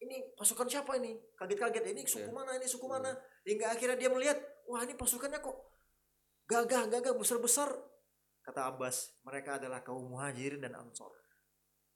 [0.02, 1.18] Ini pasukan siapa ini?
[1.38, 1.94] Kaget-kaget.
[1.94, 2.34] Ini suku Iya.
[2.34, 2.52] mana?
[2.58, 3.12] Ini suku mana?
[3.46, 5.58] Hingga akhirnya dia melihat, wah ini pasukannya kok
[6.50, 7.70] gagah, gagah, besar-besar.
[8.42, 11.14] Kata Abbas, mereka adalah kaum muhajirin dan ansor.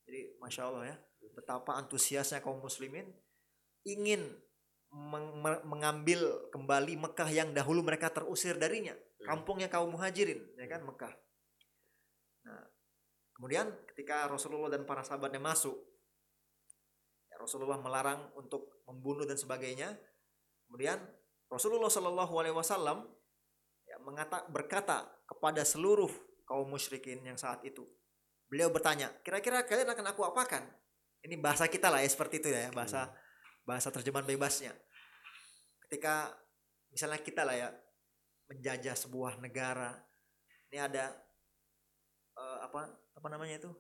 [0.06, 0.96] Jadi masya Allah ya,
[1.34, 3.10] betapa antusiasnya kaum muslimin
[3.82, 4.22] ingin
[4.94, 6.22] meng- me- mengambil
[6.54, 8.94] kembali Mekah yang dahulu mereka terusir darinya,
[9.26, 11.10] kampungnya kaum muhajirin, ya kan Mekah.
[13.36, 15.76] Kemudian ketika Rasulullah dan para sahabatnya masuk,
[17.28, 19.92] ya Rasulullah melarang untuk membunuh dan sebagainya.
[20.66, 21.04] Kemudian
[21.52, 23.04] Rasulullah Shallallahu Alaihi Wasallam
[23.84, 26.10] ya, mengata, berkata kepada seluruh
[26.48, 27.84] kaum musyrikin yang saat itu,
[28.48, 30.64] beliau bertanya, kira-kira kalian akan aku apakan?
[31.26, 33.10] Ini bahasa kita lah ya seperti itu ya bahasa
[33.66, 34.72] bahasa terjemahan bebasnya.
[35.82, 36.32] Ketika
[36.94, 37.70] misalnya kita lah ya
[38.46, 39.98] menjajah sebuah negara,
[40.70, 41.25] ini ada
[42.36, 42.82] eh, apa
[43.16, 43.72] apa namanya itu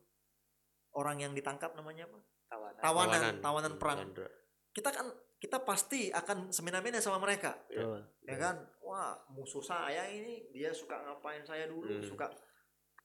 [0.93, 2.19] orang yang ditangkap namanya apa?
[2.45, 2.79] Tawanan.
[2.79, 3.97] Tawanan, tawanan Hmm, perang.
[3.99, 4.27] Chandra.
[4.71, 8.01] Kita kan kita pasti akan semena-mena sama mereka, Betul.
[8.23, 8.55] ya kan?
[8.81, 12.03] Wah musuh saya ini dia suka ngapain saya dulu, Hmm.
[12.03, 12.31] suka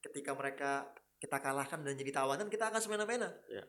[0.01, 0.87] ketika mereka
[1.21, 3.29] kita kalahkan dan jadi tawanan kita akan semena-mena.
[3.51, 3.67] Ya.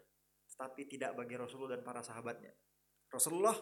[0.55, 2.53] Tapi tidak bagi Rasulullah dan para sahabatnya.
[3.09, 3.57] Rasulullah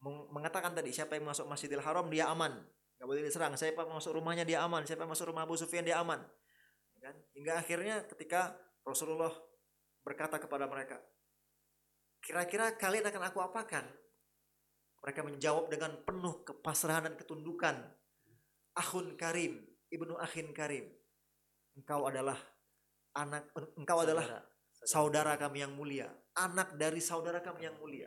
[0.00, 2.56] meng- mengatakan tadi siapa yang masuk Masjidil Haram dia aman,
[2.96, 3.52] nggak boleh diserang.
[3.52, 6.22] Siapa yang masuk rumahnya dia aman, siapa yang masuk rumah Abu Sufyan dia aman.
[7.02, 7.18] Kan?
[7.34, 8.54] Hingga akhirnya ketika
[8.86, 9.34] Rasulullah
[10.06, 11.02] berkata kepada mereka,
[12.22, 13.82] kira-kira kalian akan aku apakan?
[15.02, 17.74] Mereka menjawab dengan penuh kepasrahan dan ketundukan.
[18.78, 20.86] Akhun Karim, ibnu Akhin Karim.
[21.74, 22.38] Engkau adalah
[23.18, 24.46] anak engkau adalah
[24.86, 26.06] saudara kami yang mulia,
[26.38, 28.06] anak dari saudara kami yang mulia.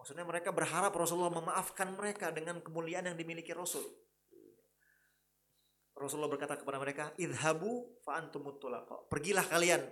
[0.00, 3.84] Maksudnya mereka berharap Rasulullah memaafkan mereka dengan kemuliaan yang dimiliki Rasul.
[6.02, 9.82] Rasulullah berkata kepada mereka, "Idhabu fa antumut tulaqa." Pergilah kalian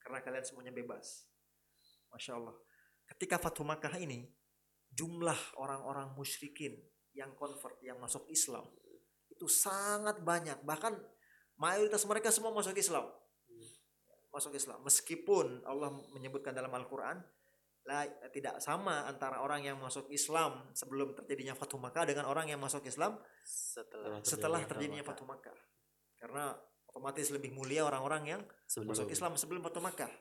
[0.00, 1.28] karena kalian semuanya bebas.
[2.08, 2.56] Masya Allah.
[3.04, 4.24] Ketika Fathu Makkah ini,
[4.88, 6.76] jumlah orang-orang musyrikin
[7.12, 8.64] yang convert, yang masuk Islam
[9.28, 10.64] itu sangat banyak.
[10.64, 10.96] Bahkan
[11.60, 13.06] mayoritas mereka semua masuk Islam
[14.32, 14.78] masuk Islam.
[14.84, 17.20] Meskipun Allah menyebutkan dalam Al-Quran,
[17.88, 22.60] lah, tidak sama antara orang yang masuk Islam sebelum terjadinya Fathu Makkah dengan orang yang
[22.60, 25.56] masuk Islam Setelah setelah terjadinya Fathu Makkah.
[26.20, 26.52] Karena
[26.84, 30.12] otomatis lebih mulia orang-orang yang sebelum masuk Islam sebelum Fathu Makkah.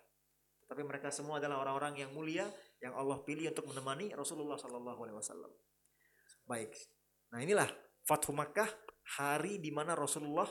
[0.67, 2.47] Tapi mereka semua adalah orang-orang yang mulia
[2.79, 5.51] yang Allah pilih untuk menemani Rasulullah Sallallahu Alaihi Wasallam.
[6.47, 6.71] Baik.
[7.35, 7.67] Nah inilah
[8.07, 8.71] Fathu Makkah
[9.19, 10.47] hari di mana Rasulullah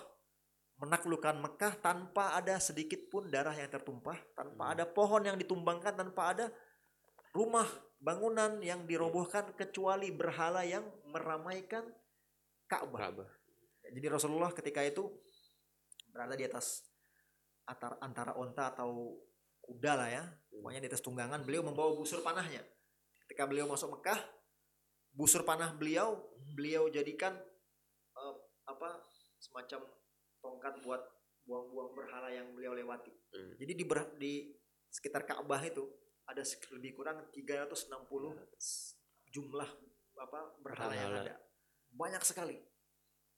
[0.77, 4.75] menaklukkan Mekah tanpa ada sedikit pun darah yang tertumpah, tanpa Hmm.
[4.77, 6.53] ada pohon yang ditumbangkan, tanpa ada
[7.37, 7.69] rumah
[8.01, 11.85] bangunan yang dirobohkan kecuali berhala yang meramaikan
[12.65, 13.13] Ka'bah.
[13.13, 13.31] Ka'bah.
[13.87, 15.13] Jadi Rasulullah ketika itu
[16.11, 16.83] berada di atas
[17.69, 19.21] antara, antara onta atau
[19.61, 21.45] kuda lah ya, pokoknya di atas tunggangan.
[21.45, 22.65] Beliau membawa busur panahnya.
[23.27, 24.19] Ketika beliau masuk Mekah,
[25.13, 26.21] busur panah beliau
[26.55, 27.37] beliau jadikan
[28.17, 28.35] eh,
[28.69, 29.07] apa
[29.41, 29.89] semacam
[30.41, 31.03] tongkat buat
[31.47, 33.15] buang-buang berhala yang beliau lewati.
[33.31, 33.55] Hmm.
[33.57, 34.51] Jadi di, ber- di
[34.91, 35.87] sekitar Ka'bah itu
[36.27, 36.43] ada
[36.75, 37.91] lebih kurang 360
[39.31, 39.71] jumlah
[40.17, 41.39] apa berhala yang ada.
[41.93, 42.59] Banyak sekali.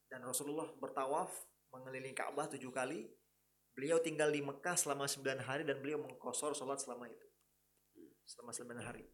[0.08, 1.28] Dan Rasulullah bertawaf
[1.74, 3.04] mengelilingi Ka'bah tujuh kali.
[3.76, 7.26] Beliau tinggal di Mekah selama 9 hari dan beliau mengkosor sholat selama itu.
[8.24, 9.04] Selama 9 hari.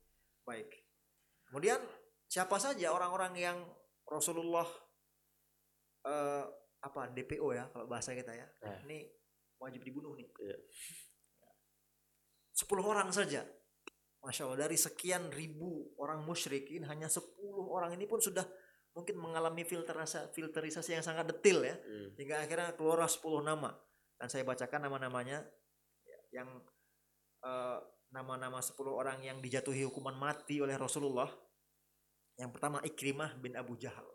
[0.47, 0.71] Baik.
[1.51, 1.83] Kemudian
[2.31, 3.59] siapa saja orang-orang yang
[4.09, 4.65] Rasulullah
[6.07, 6.45] eh,
[6.85, 8.47] apa DPO ya kalau bahasa kita ya.
[8.65, 8.81] Nah.
[8.87, 9.09] Ini
[9.61, 10.29] wajib dibunuh nih.
[10.41, 10.59] Iya.
[12.55, 13.43] 10 orang saja.
[14.25, 17.37] Masya Allah dari sekian ribu orang musyrikin hanya 10
[17.69, 18.43] orang ini pun sudah
[18.97, 21.77] mungkin mengalami filterisasi, filterisasi yang sangat detil ya.
[21.77, 22.17] Hmm.
[22.17, 23.75] Hingga akhirnya keluar 10 nama.
[24.17, 25.45] Dan saya bacakan nama-namanya
[26.07, 26.49] ya, yang
[27.45, 27.79] eh,
[28.15, 31.29] nama-nama 10 orang yang dijatuhi hukuman mati oleh Rasulullah.
[32.41, 34.07] Yang pertama Ikrimah bin Abu Jahal.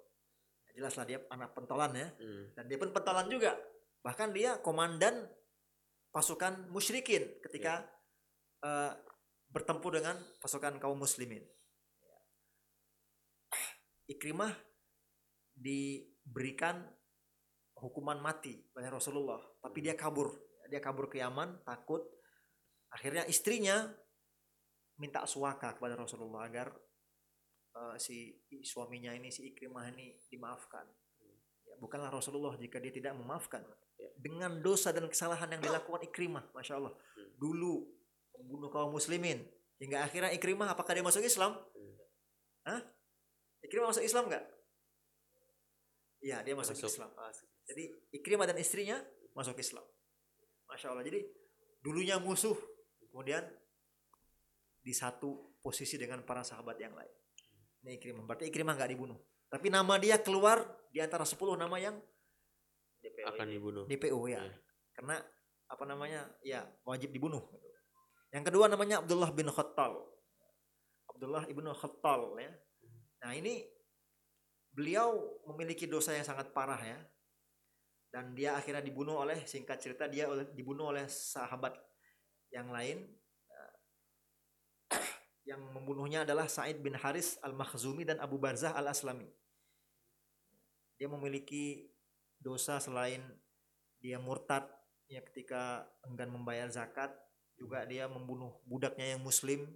[0.72, 2.10] Ya, jelaslah dia anak pentolan ya.
[2.18, 2.56] Hmm.
[2.56, 3.60] Dan dia pun pentolan juga.
[4.02, 5.28] Bahkan dia komandan
[6.10, 7.84] pasukan musyrikin ketika
[8.64, 8.96] eh,
[9.50, 11.42] bertempur dengan pasukan kaum muslimin.
[14.10, 14.54] Ikrimah
[15.54, 16.82] diberikan
[17.78, 20.34] hukuman mati oleh Rasulullah, tapi dia kabur.
[20.70, 22.06] Dia kabur ke Yaman, takut.
[22.94, 23.90] Akhirnya istrinya
[25.02, 26.74] minta suaka kepada Rasulullah agar
[27.74, 30.86] eh, si suaminya ini si Ikrimah ini dimaafkan.
[31.66, 33.66] Ya, bukanlah Rasulullah jika dia tidak memaafkan.
[33.98, 34.10] Ya.
[34.18, 36.94] Dengan dosa dan kesalahan yang dilakukan Ikrimah, masya Allah.
[36.94, 37.30] Hmm.
[37.38, 37.99] Dulu
[38.40, 39.44] membunuh kaum muslimin
[39.78, 41.56] hingga akhirnya Ikrimah apakah dia masuk Islam?
[41.56, 41.96] Hmm.
[42.66, 42.82] Hah?
[43.64, 44.46] Ikrimah masuk Islam nggak?
[46.20, 46.92] Iya, dia masuk, Masuk.
[46.92, 47.10] Islam.
[47.64, 49.00] Jadi Ikrimah dan istrinya
[49.32, 49.86] masuk Islam.
[50.68, 51.06] Masya Allah.
[51.08, 51.24] Jadi
[51.80, 52.56] dulunya musuh,
[53.08, 53.44] kemudian
[54.84, 57.14] di satu posisi dengan para sahabat yang lain.
[57.88, 58.24] Ini Ikrimah.
[58.28, 59.20] Berarti Ikrimah nggak dibunuh.
[59.48, 61.96] Tapi nama dia keluar di antara 10 nama yang
[63.00, 63.84] DPO akan dibunuh.
[63.88, 64.44] DPO ya.
[64.44, 64.56] Iya.
[64.94, 65.16] Karena
[65.72, 66.22] apa namanya?
[66.44, 67.42] Ya, wajib dibunuh.
[68.30, 69.94] Yang kedua namanya Abdullah bin Khattal.
[71.10, 72.54] Abdullah ibnu Khattal ya.
[73.26, 73.66] Nah, ini
[74.72, 77.00] beliau memiliki dosa yang sangat parah ya.
[78.10, 81.78] Dan dia akhirnya dibunuh oleh singkat cerita dia dibunuh oleh sahabat
[82.50, 83.06] yang lain
[84.90, 85.10] Eh,
[85.46, 89.30] yang membunuhnya adalah Said bin Haris al-Makhzumi dan Abu Barzah al-Aslami.
[90.98, 91.94] Dia memiliki
[92.42, 93.22] dosa selain
[94.00, 94.68] dia murtad
[95.08, 97.12] ya ketika enggan membayar zakat,
[97.60, 99.68] juga dia membunuh budaknya yang muslim.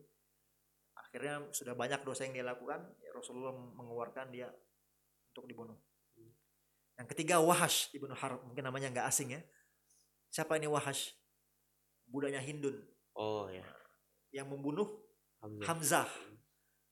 [0.95, 4.47] Akhirnya sudah banyak dosa yang dia lakukan, ya Rasulullah mengeluarkan dia
[5.35, 5.77] untuk dibunuh.
[6.97, 9.41] Yang ketiga Wahash ibnu Harb, mungkin namanya nggak asing ya.
[10.31, 11.13] Siapa ini Wahash?
[12.09, 12.77] Budaknya Hindun
[13.13, 13.65] Oh ya.
[14.33, 14.89] yang membunuh
[15.41, 15.67] Hamzah.
[15.69, 16.09] Hamzah.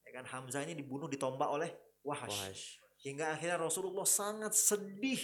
[0.05, 1.71] Ya kan Hamzah ini dibunuh ditombak oleh
[2.05, 2.29] Wahash.
[2.29, 2.63] Wahash.
[3.01, 5.17] Hingga akhirnya Rasulullah sangat sedih,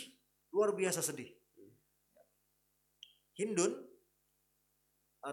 [0.49, 1.29] luar biasa sedih.
[3.37, 3.85] Hindun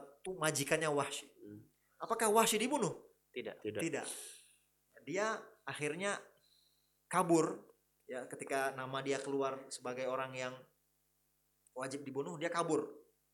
[0.02, 1.28] itu majikannya Wahsy.
[1.28, 1.62] Hmm.
[2.00, 2.94] Apakah Wahsy dibunuh?
[3.30, 3.62] Tidak.
[3.62, 3.80] Tidak.
[3.82, 4.06] Tidak.
[5.04, 5.36] Dia
[5.68, 6.16] akhirnya
[7.12, 7.60] kabur
[8.08, 10.54] ya ketika nama dia keluar sebagai orang yang
[11.74, 12.86] wajib dibunuh, dia kabur.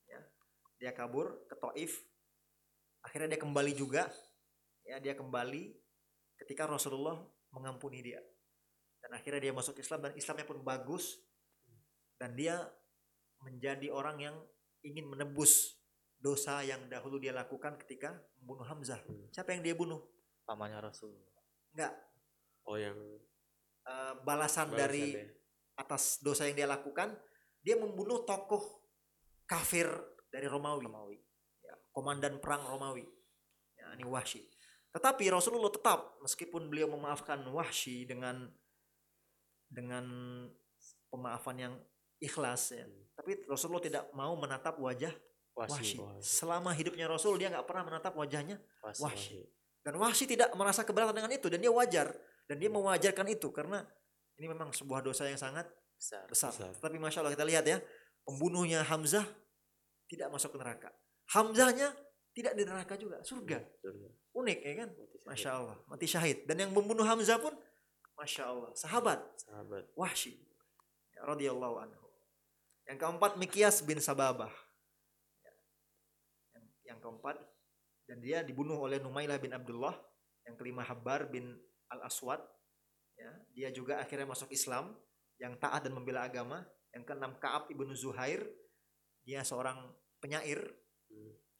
[0.08, 0.20] Ya.
[0.80, 2.00] Dia kabur ke Taif.
[3.04, 4.08] Akhirnya dia kembali juga.
[4.84, 5.76] Ya, dia kembali
[6.40, 7.20] ketika Rasulullah
[7.52, 8.20] mengampuni dia.
[9.00, 11.20] Dan akhirnya dia masuk Islam dan Islamnya pun bagus
[12.20, 12.68] dan dia
[13.40, 14.36] menjadi orang yang
[14.84, 15.79] ingin menebus
[16.20, 19.00] dosa yang dahulu dia lakukan ketika membunuh Hamzah.
[19.08, 19.26] Hmm.
[19.32, 20.04] Siapa yang dia bunuh?
[20.44, 21.16] Pamannya Rasul.
[21.72, 21.96] Enggak.
[22.68, 22.96] Oh yang
[23.88, 25.28] eh, balasan, balasan dari deh.
[25.80, 27.16] atas dosa yang dia lakukan,
[27.64, 28.84] dia membunuh tokoh
[29.48, 29.88] kafir
[30.30, 31.18] dari Romawi, Romawi.
[31.64, 33.02] ya, komandan perang Romawi.
[33.74, 34.44] Ya, ini Wahsy.
[34.92, 38.46] Tetapi Rasulullah tetap meskipun beliau memaafkan Wahsy dengan
[39.70, 40.04] dengan
[41.08, 41.74] pemaafan yang
[42.20, 42.84] ikhlas ya.
[42.84, 43.02] Hmm.
[43.16, 45.12] Tapi Rasulullah tidak mau menatap wajah.
[45.54, 45.98] Wahsy.
[46.22, 48.56] Selama hidupnya Rasul dia nggak pernah menatap wajahnya.
[48.82, 49.44] Wahsy.
[49.80, 52.12] Dan Wahsy tidak merasa keberatan dengan itu dan dia wajar
[52.44, 53.84] dan dia mewajarkan itu karena
[54.40, 55.68] ini memang sebuah dosa yang sangat
[56.00, 56.24] Besar.
[56.32, 56.50] besar.
[56.56, 56.72] Besar.
[56.80, 57.76] Tapi masya Allah kita lihat ya,
[58.24, 59.24] pembunuhnya Hamzah
[60.08, 60.90] tidak masuk ke neraka.
[61.28, 61.92] Hamzahnya
[62.32, 63.60] tidak di neraka juga, surga.
[63.84, 64.08] Surga.
[64.32, 64.88] Unik ya kan?
[65.28, 66.48] Masya Allah, mati syahid.
[66.48, 67.52] Dan yang membunuh Hamzah pun,
[68.16, 69.84] masya Allah, sahabat Sahabat.
[69.92, 70.40] Wahsy,
[71.12, 72.06] ya, radhiyallahu anhu.
[72.88, 74.50] Yang keempat Mikyas bin Sababah.
[77.00, 77.02] Ya.
[77.02, 77.36] Yang, keempat
[78.10, 79.96] dan dia dibunuh oleh Numailah bin Abdullah.
[80.44, 81.56] Yang kelima Habbar bin
[81.88, 82.42] Al Aswad.
[83.14, 84.96] Ya, dia juga akhirnya masuk Islam
[85.40, 86.66] yang taat dan membela agama.
[86.90, 88.42] Yang keenam Kaab ibnu Zuhair.
[89.22, 90.58] Dia seorang penyair.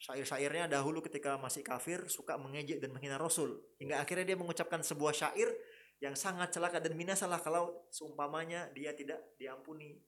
[0.01, 3.61] Syair-syairnya dahulu ketika masih kafir suka mengejek dan menghina Rasul.
[3.79, 5.53] Hingga akhirnya dia mengucapkan sebuah syair
[6.01, 10.01] yang sangat celaka dan binasalah kalau seumpamanya dia tidak diampuni.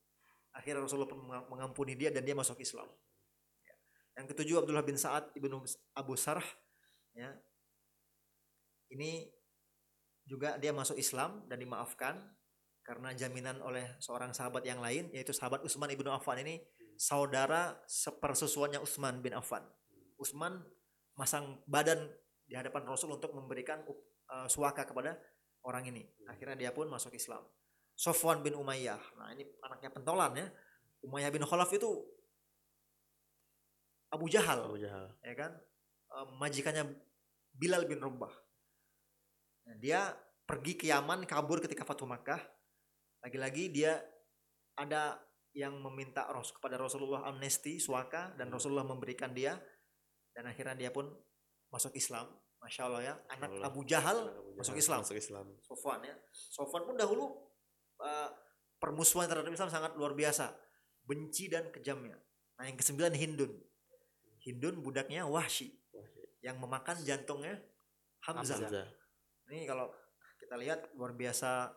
[0.56, 2.88] Akhirnya Rasulullah pun menga- mengampuni dia dan dia masuk Islam.
[4.12, 4.22] Ya.
[4.22, 5.64] Yang ketujuh Abdullah bin Sa'ad ibnu
[5.96, 6.44] Abu Sarh.
[7.16, 7.32] Ya.
[8.92, 9.32] Ini
[10.28, 12.20] juga dia masuk Islam dan dimaafkan
[12.82, 16.60] karena jaminan oleh seorang sahabat yang lain yaitu sahabat Utsman ibnu Affan ini
[16.98, 19.64] saudara sepersusuannya Utsman bin Affan.
[20.20, 20.60] Utsman
[21.16, 22.10] masang badan
[22.46, 25.16] di hadapan Rasul untuk memberikan uh, suaka kepada
[25.64, 26.04] orang ini.
[26.28, 27.42] Akhirnya dia pun masuk Islam.
[27.96, 28.98] Sofwan bin Umayyah.
[29.20, 30.48] Nah, ini anaknya pentolan ya.
[31.04, 32.02] Umayyah bin Khalaf itu
[34.12, 35.08] Abu Jahal, Abu Jahal.
[35.24, 35.52] ya kan?
[36.36, 36.84] Majikannya
[37.56, 38.32] Bilal bin Rabah.
[39.68, 40.12] Nah, dia
[40.44, 42.40] pergi ke Yaman, kabur ketika Fatuh Makkah.
[43.24, 44.02] Lagi-lagi dia
[44.76, 45.16] ada
[45.56, 49.56] yang meminta Ros kepada Rasulullah amnesti, suaka dan Rasulullah memberikan dia
[50.32, 51.12] dan akhirnya dia pun
[51.68, 52.28] masuk Islam.
[52.62, 53.66] Masya Allah ya, anak Allah.
[53.68, 55.00] Abu Jahal Anak Abu masuk Jahal Islam.
[55.02, 55.46] Masuk Islam.
[55.66, 56.16] Sofwan ya.
[56.30, 57.24] Sofwan pun dahulu
[58.00, 58.30] uh,
[58.78, 60.54] permusuhan terhadap Islam sangat luar biasa.
[61.02, 62.16] Benci dan kejamnya.
[62.58, 63.52] Nah yang kesembilan Hindun.
[64.42, 65.70] Hindun budaknya Wahsy
[66.42, 67.62] yang memakan jantungnya
[68.26, 68.58] Hamzah.
[68.58, 68.86] Hamzah.
[69.50, 69.90] Ini kalau
[70.38, 71.70] kita lihat luar biasa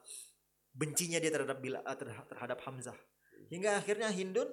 [0.73, 2.97] bencinya dia terhadap bila, eh, terhadap, Hamzah.
[3.45, 4.49] hingga akhirnya Hindun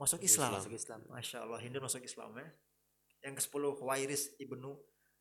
[0.00, 0.56] masuk Islam.
[0.56, 1.00] Masuk Islam.
[1.10, 2.48] Masya Allah Hindun masuk Islam ya.
[3.28, 4.78] Yang ke-10 Huwairis ibnu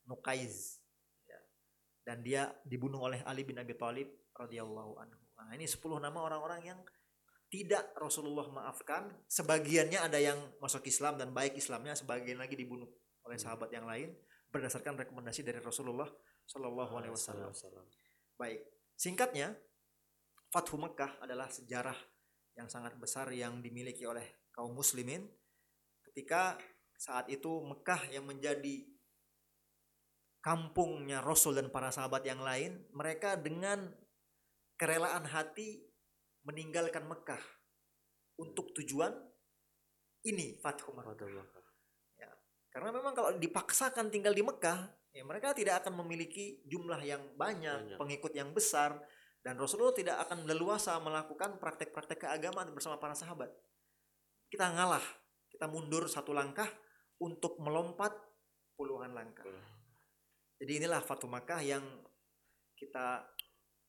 [0.08, 0.80] Nukaiz.
[1.28, 1.40] Ya.
[2.08, 4.08] Dan dia dibunuh oleh Ali bin Abi Thalib
[4.38, 5.22] radhiyallahu anhu.
[5.38, 6.80] Nah, ini 10 nama orang-orang yang
[7.48, 9.12] tidak Rasulullah maafkan.
[9.28, 12.88] Sebagiannya ada yang masuk Islam dan baik Islamnya, sebagian lagi dibunuh
[13.28, 14.16] oleh sahabat yang lain
[14.48, 16.08] berdasarkan rekomendasi dari Rasulullah
[16.48, 17.52] Shallallahu alaihi wasallam.
[18.40, 18.64] Baik,
[18.96, 19.56] singkatnya
[20.48, 21.98] Fathu Mekah adalah sejarah
[22.56, 25.28] yang sangat besar yang dimiliki oleh kaum muslimin
[26.08, 26.58] ketika
[26.98, 28.88] saat itu Mekah yang menjadi
[30.42, 33.92] kampungnya Rasul dan para sahabat yang lain, mereka dengan
[34.80, 35.84] kerelaan hati
[36.48, 37.44] meninggalkan Mekah
[38.40, 39.12] untuk tujuan
[40.24, 41.68] ini Fathu Mekah.
[42.78, 47.98] Karena memang kalau dipaksakan tinggal di Mekah, ya mereka tidak akan memiliki jumlah yang banyak,
[47.98, 47.98] Banyak.
[47.98, 49.02] pengikut yang besar,
[49.42, 53.50] dan Rasulullah tidak akan leluasa melakukan praktek-praktek keagamaan bersama para sahabat.
[54.46, 55.02] Kita ngalah,
[55.50, 56.70] kita mundur satu langkah
[57.18, 58.14] untuk melompat
[58.78, 59.50] puluhan langkah.
[60.62, 61.82] Jadi inilah Fatu Makkah yang
[62.78, 63.26] kita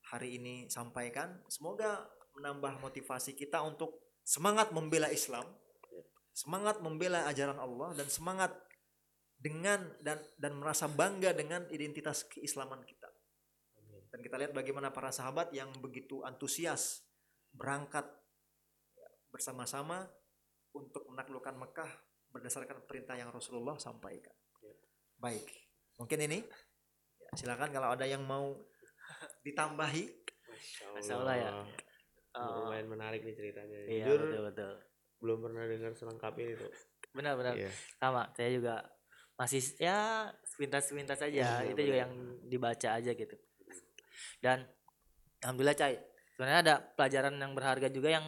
[0.09, 1.45] hari ini sampaikan.
[1.45, 5.45] Semoga menambah motivasi kita untuk semangat membela Islam,
[6.31, 8.55] semangat membela ajaran Allah dan semangat
[9.39, 13.07] dengan dan dan merasa bangga dengan identitas keislaman kita.
[14.09, 17.05] Dan kita lihat bagaimana para sahabat yang begitu antusias
[17.53, 18.09] berangkat
[18.97, 20.09] ya, bersama-sama
[20.73, 21.91] untuk menaklukkan Mekah
[22.33, 24.33] berdasarkan perintah yang Rasulullah sampaikan.
[25.19, 25.45] Baik,
[25.99, 26.39] mungkin ini
[27.29, 28.57] Ya, silakan kalau ada yang mau
[29.45, 30.09] ditambahi.
[30.97, 31.51] Masya Allah ya.
[32.37, 33.77] Oh, Lumayan menarik nih ceritanya.
[33.89, 34.73] iya Jujur betul betul.
[35.19, 36.71] belum pernah dengar selengkap ini tuh.
[37.11, 37.53] Benar benar.
[37.57, 37.71] Iya.
[37.97, 38.75] Sama, saya juga
[39.35, 41.63] masih ya sepintas-sepintas aja.
[41.63, 42.03] Iya, itu juga benar.
[42.05, 42.13] yang
[42.45, 43.35] dibaca aja gitu.
[44.39, 44.63] Dan
[45.41, 45.95] alhamdulillah Cai,
[46.35, 48.25] sebenarnya ada pelajaran yang berharga juga yang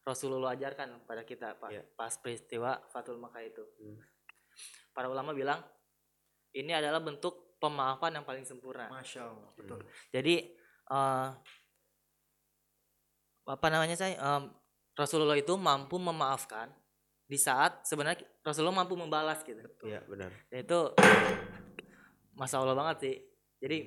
[0.00, 1.82] Rasulullah ajarkan pada kita Pak, Iya.
[1.94, 3.64] pas peristiwa Fatul Makkah itu.
[3.80, 3.98] Hmm.
[4.92, 5.60] Para ulama bilang
[6.52, 8.90] ini adalah bentuk pemaafan yang paling sempurna.
[8.90, 9.80] Masya Allah, betul.
[10.10, 10.34] Jadi
[10.90, 11.28] eh
[13.50, 14.42] apa namanya saya em,
[14.94, 16.70] Rasulullah itu mampu memaafkan
[17.24, 19.62] di saat sebenarnya Rasulullah mampu membalas gitu.
[19.82, 20.30] Iya, benar.
[20.46, 20.80] Dan itu
[22.32, 23.14] masa Allah banget sih.
[23.60, 23.78] Jadi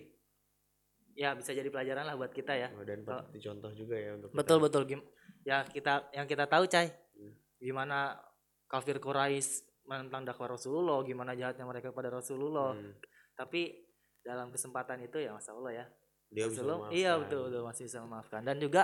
[1.13, 2.69] ya bisa jadi pelajaran lah buat kita ya.
[2.83, 4.37] Dan patut dicontoh juga ya untuk kita.
[4.39, 5.07] Betul betul Gim-
[5.43, 7.33] ya kita yang kita tahu cai Hmm.
[7.57, 8.17] gimana
[8.65, 12.73] kafir Quraisy menentang dakwah Rasulullah, gimana jahatnya mereka pada Rasulullah.
[12.73, 12.95] Hmm.
[13.35, 13.85] Tapi
[14.23, 15.85] dalam kesempatan itu ya masa Allah ya.
[16.31, 16.97] Dia bisa Rasulullah- memaafkan.
[16.97, 18.81] iya betul betul masih bisa memaafkan dan juga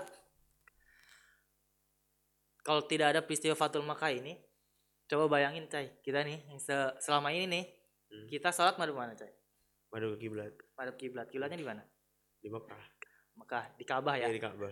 [2.69, 4.37] kalau tidak ada peristiwa Fatul Makkah ini
[5.09, 7.65] coba bayangin cai kita nih yang se- selama ini nih
[8.09, 8.25] Hmm.
[8.25, 9.29] kita sholat madep mana cai?
[9.89, 10.53] Madu ke kiblat.
[10.73, 11.29] Madep kiblat.
[11.29, 11.81] Kiblatnya di mana?
[12.37, 12.81] Di Mekah.
[13.37, 14.25] Mekah di Ka'bah ya?
[14.25, 14.69] Ya, di Ka'bah.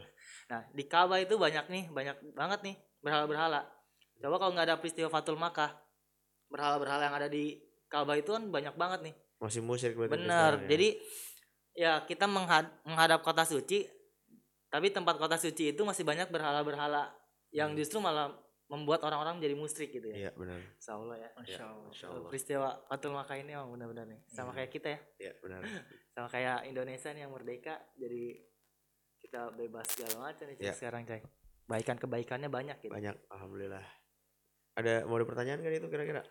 [0.49, 3.61] nah di Ka'bah itu banyak nih banyak banget nih berhala-berhala.
[4.17, 5.69] Coba kalau nggak ada peristiwa Fatul Makkah
[6.49, 7.57] berhala-berhala yang ada di
[7.89, 9.15] Ka'bah itu kan banyak banget nih.
[9.37, 10.69] Masih musyrik berarti sekarang ya.
[10.69, 10.87] Jadi
[11.73, 13.85] ya kita menghad- menghadap kota suci,
[14.69, 17.13] tapi tempat kota suci itu masih banyak berhala-berhala
[17.49, 17.77] yang Hmm.
[17.77, 18.33] justru malah
[18.67, 20.27] membuat orang-orang jadi musyrik gitu ya.
[20.27, 20.59] Iya, benar.
[20.59, 21.29] Insya Allah ya.
[21.33, 21.87] Masya Allah.
[21.87, 22.27] Masya Allah.
[22.27, 24.19] Peristiwa Fatul Makkah ini emang benar-benar nih.
[24.25, 24.55] Sama Iya.
[24.57, 24.99] kayak kita ya.
[25.17, 25.59] Iya, benar.
[26.11, 28.23] Sama kayak Indonesia nih yang merdeka jadi
[29.17, 30.73] kita bebas segala macam nih Iya.
[30.73, 31.23] sekarang Cai.
[31.63, 32.91] Baikan kebaikannya banyak gitu.
[32.91, 33.83] Banyak alhamdulillah.
[34.73, 36.21] Ada mau ada pertanyaan kan itu kira-kira?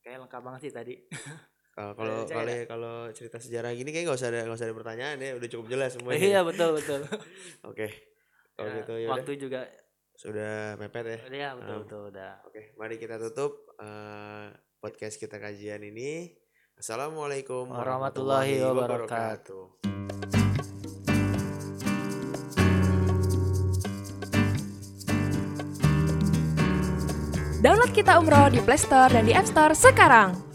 [0.00, 0.94] Kayak lengkap banget sih tadi.
[1.70, 4.74] Kalau kalau Cai, kalau kalau cerita sejarah gini kayak nggak usah ada nggak usah ada
[4.74, 6.18] pertanyaan ya, udah cukup jelas semuanya.
[6.20, 7.06] iya betul betul.
[7.70, 7.86] Oke.
[8.50, 9.60] Kalau Ya, gitu ya waktu juga
[10.18, 11.18] sudah mepet ya.
[11.30, 12.32] ya betul Um, betul udah.
[12.42, 14.50] Oke, mari kita tutup eh,
[14.82, 16.34] podcast kita kajian ini.
[16.74, 19.78] Assalamualaikum Warahmatullahi wabarakatuh.
[27.58, 30.47] Download Kita Umroh di Play Store dan di App Store sekarang.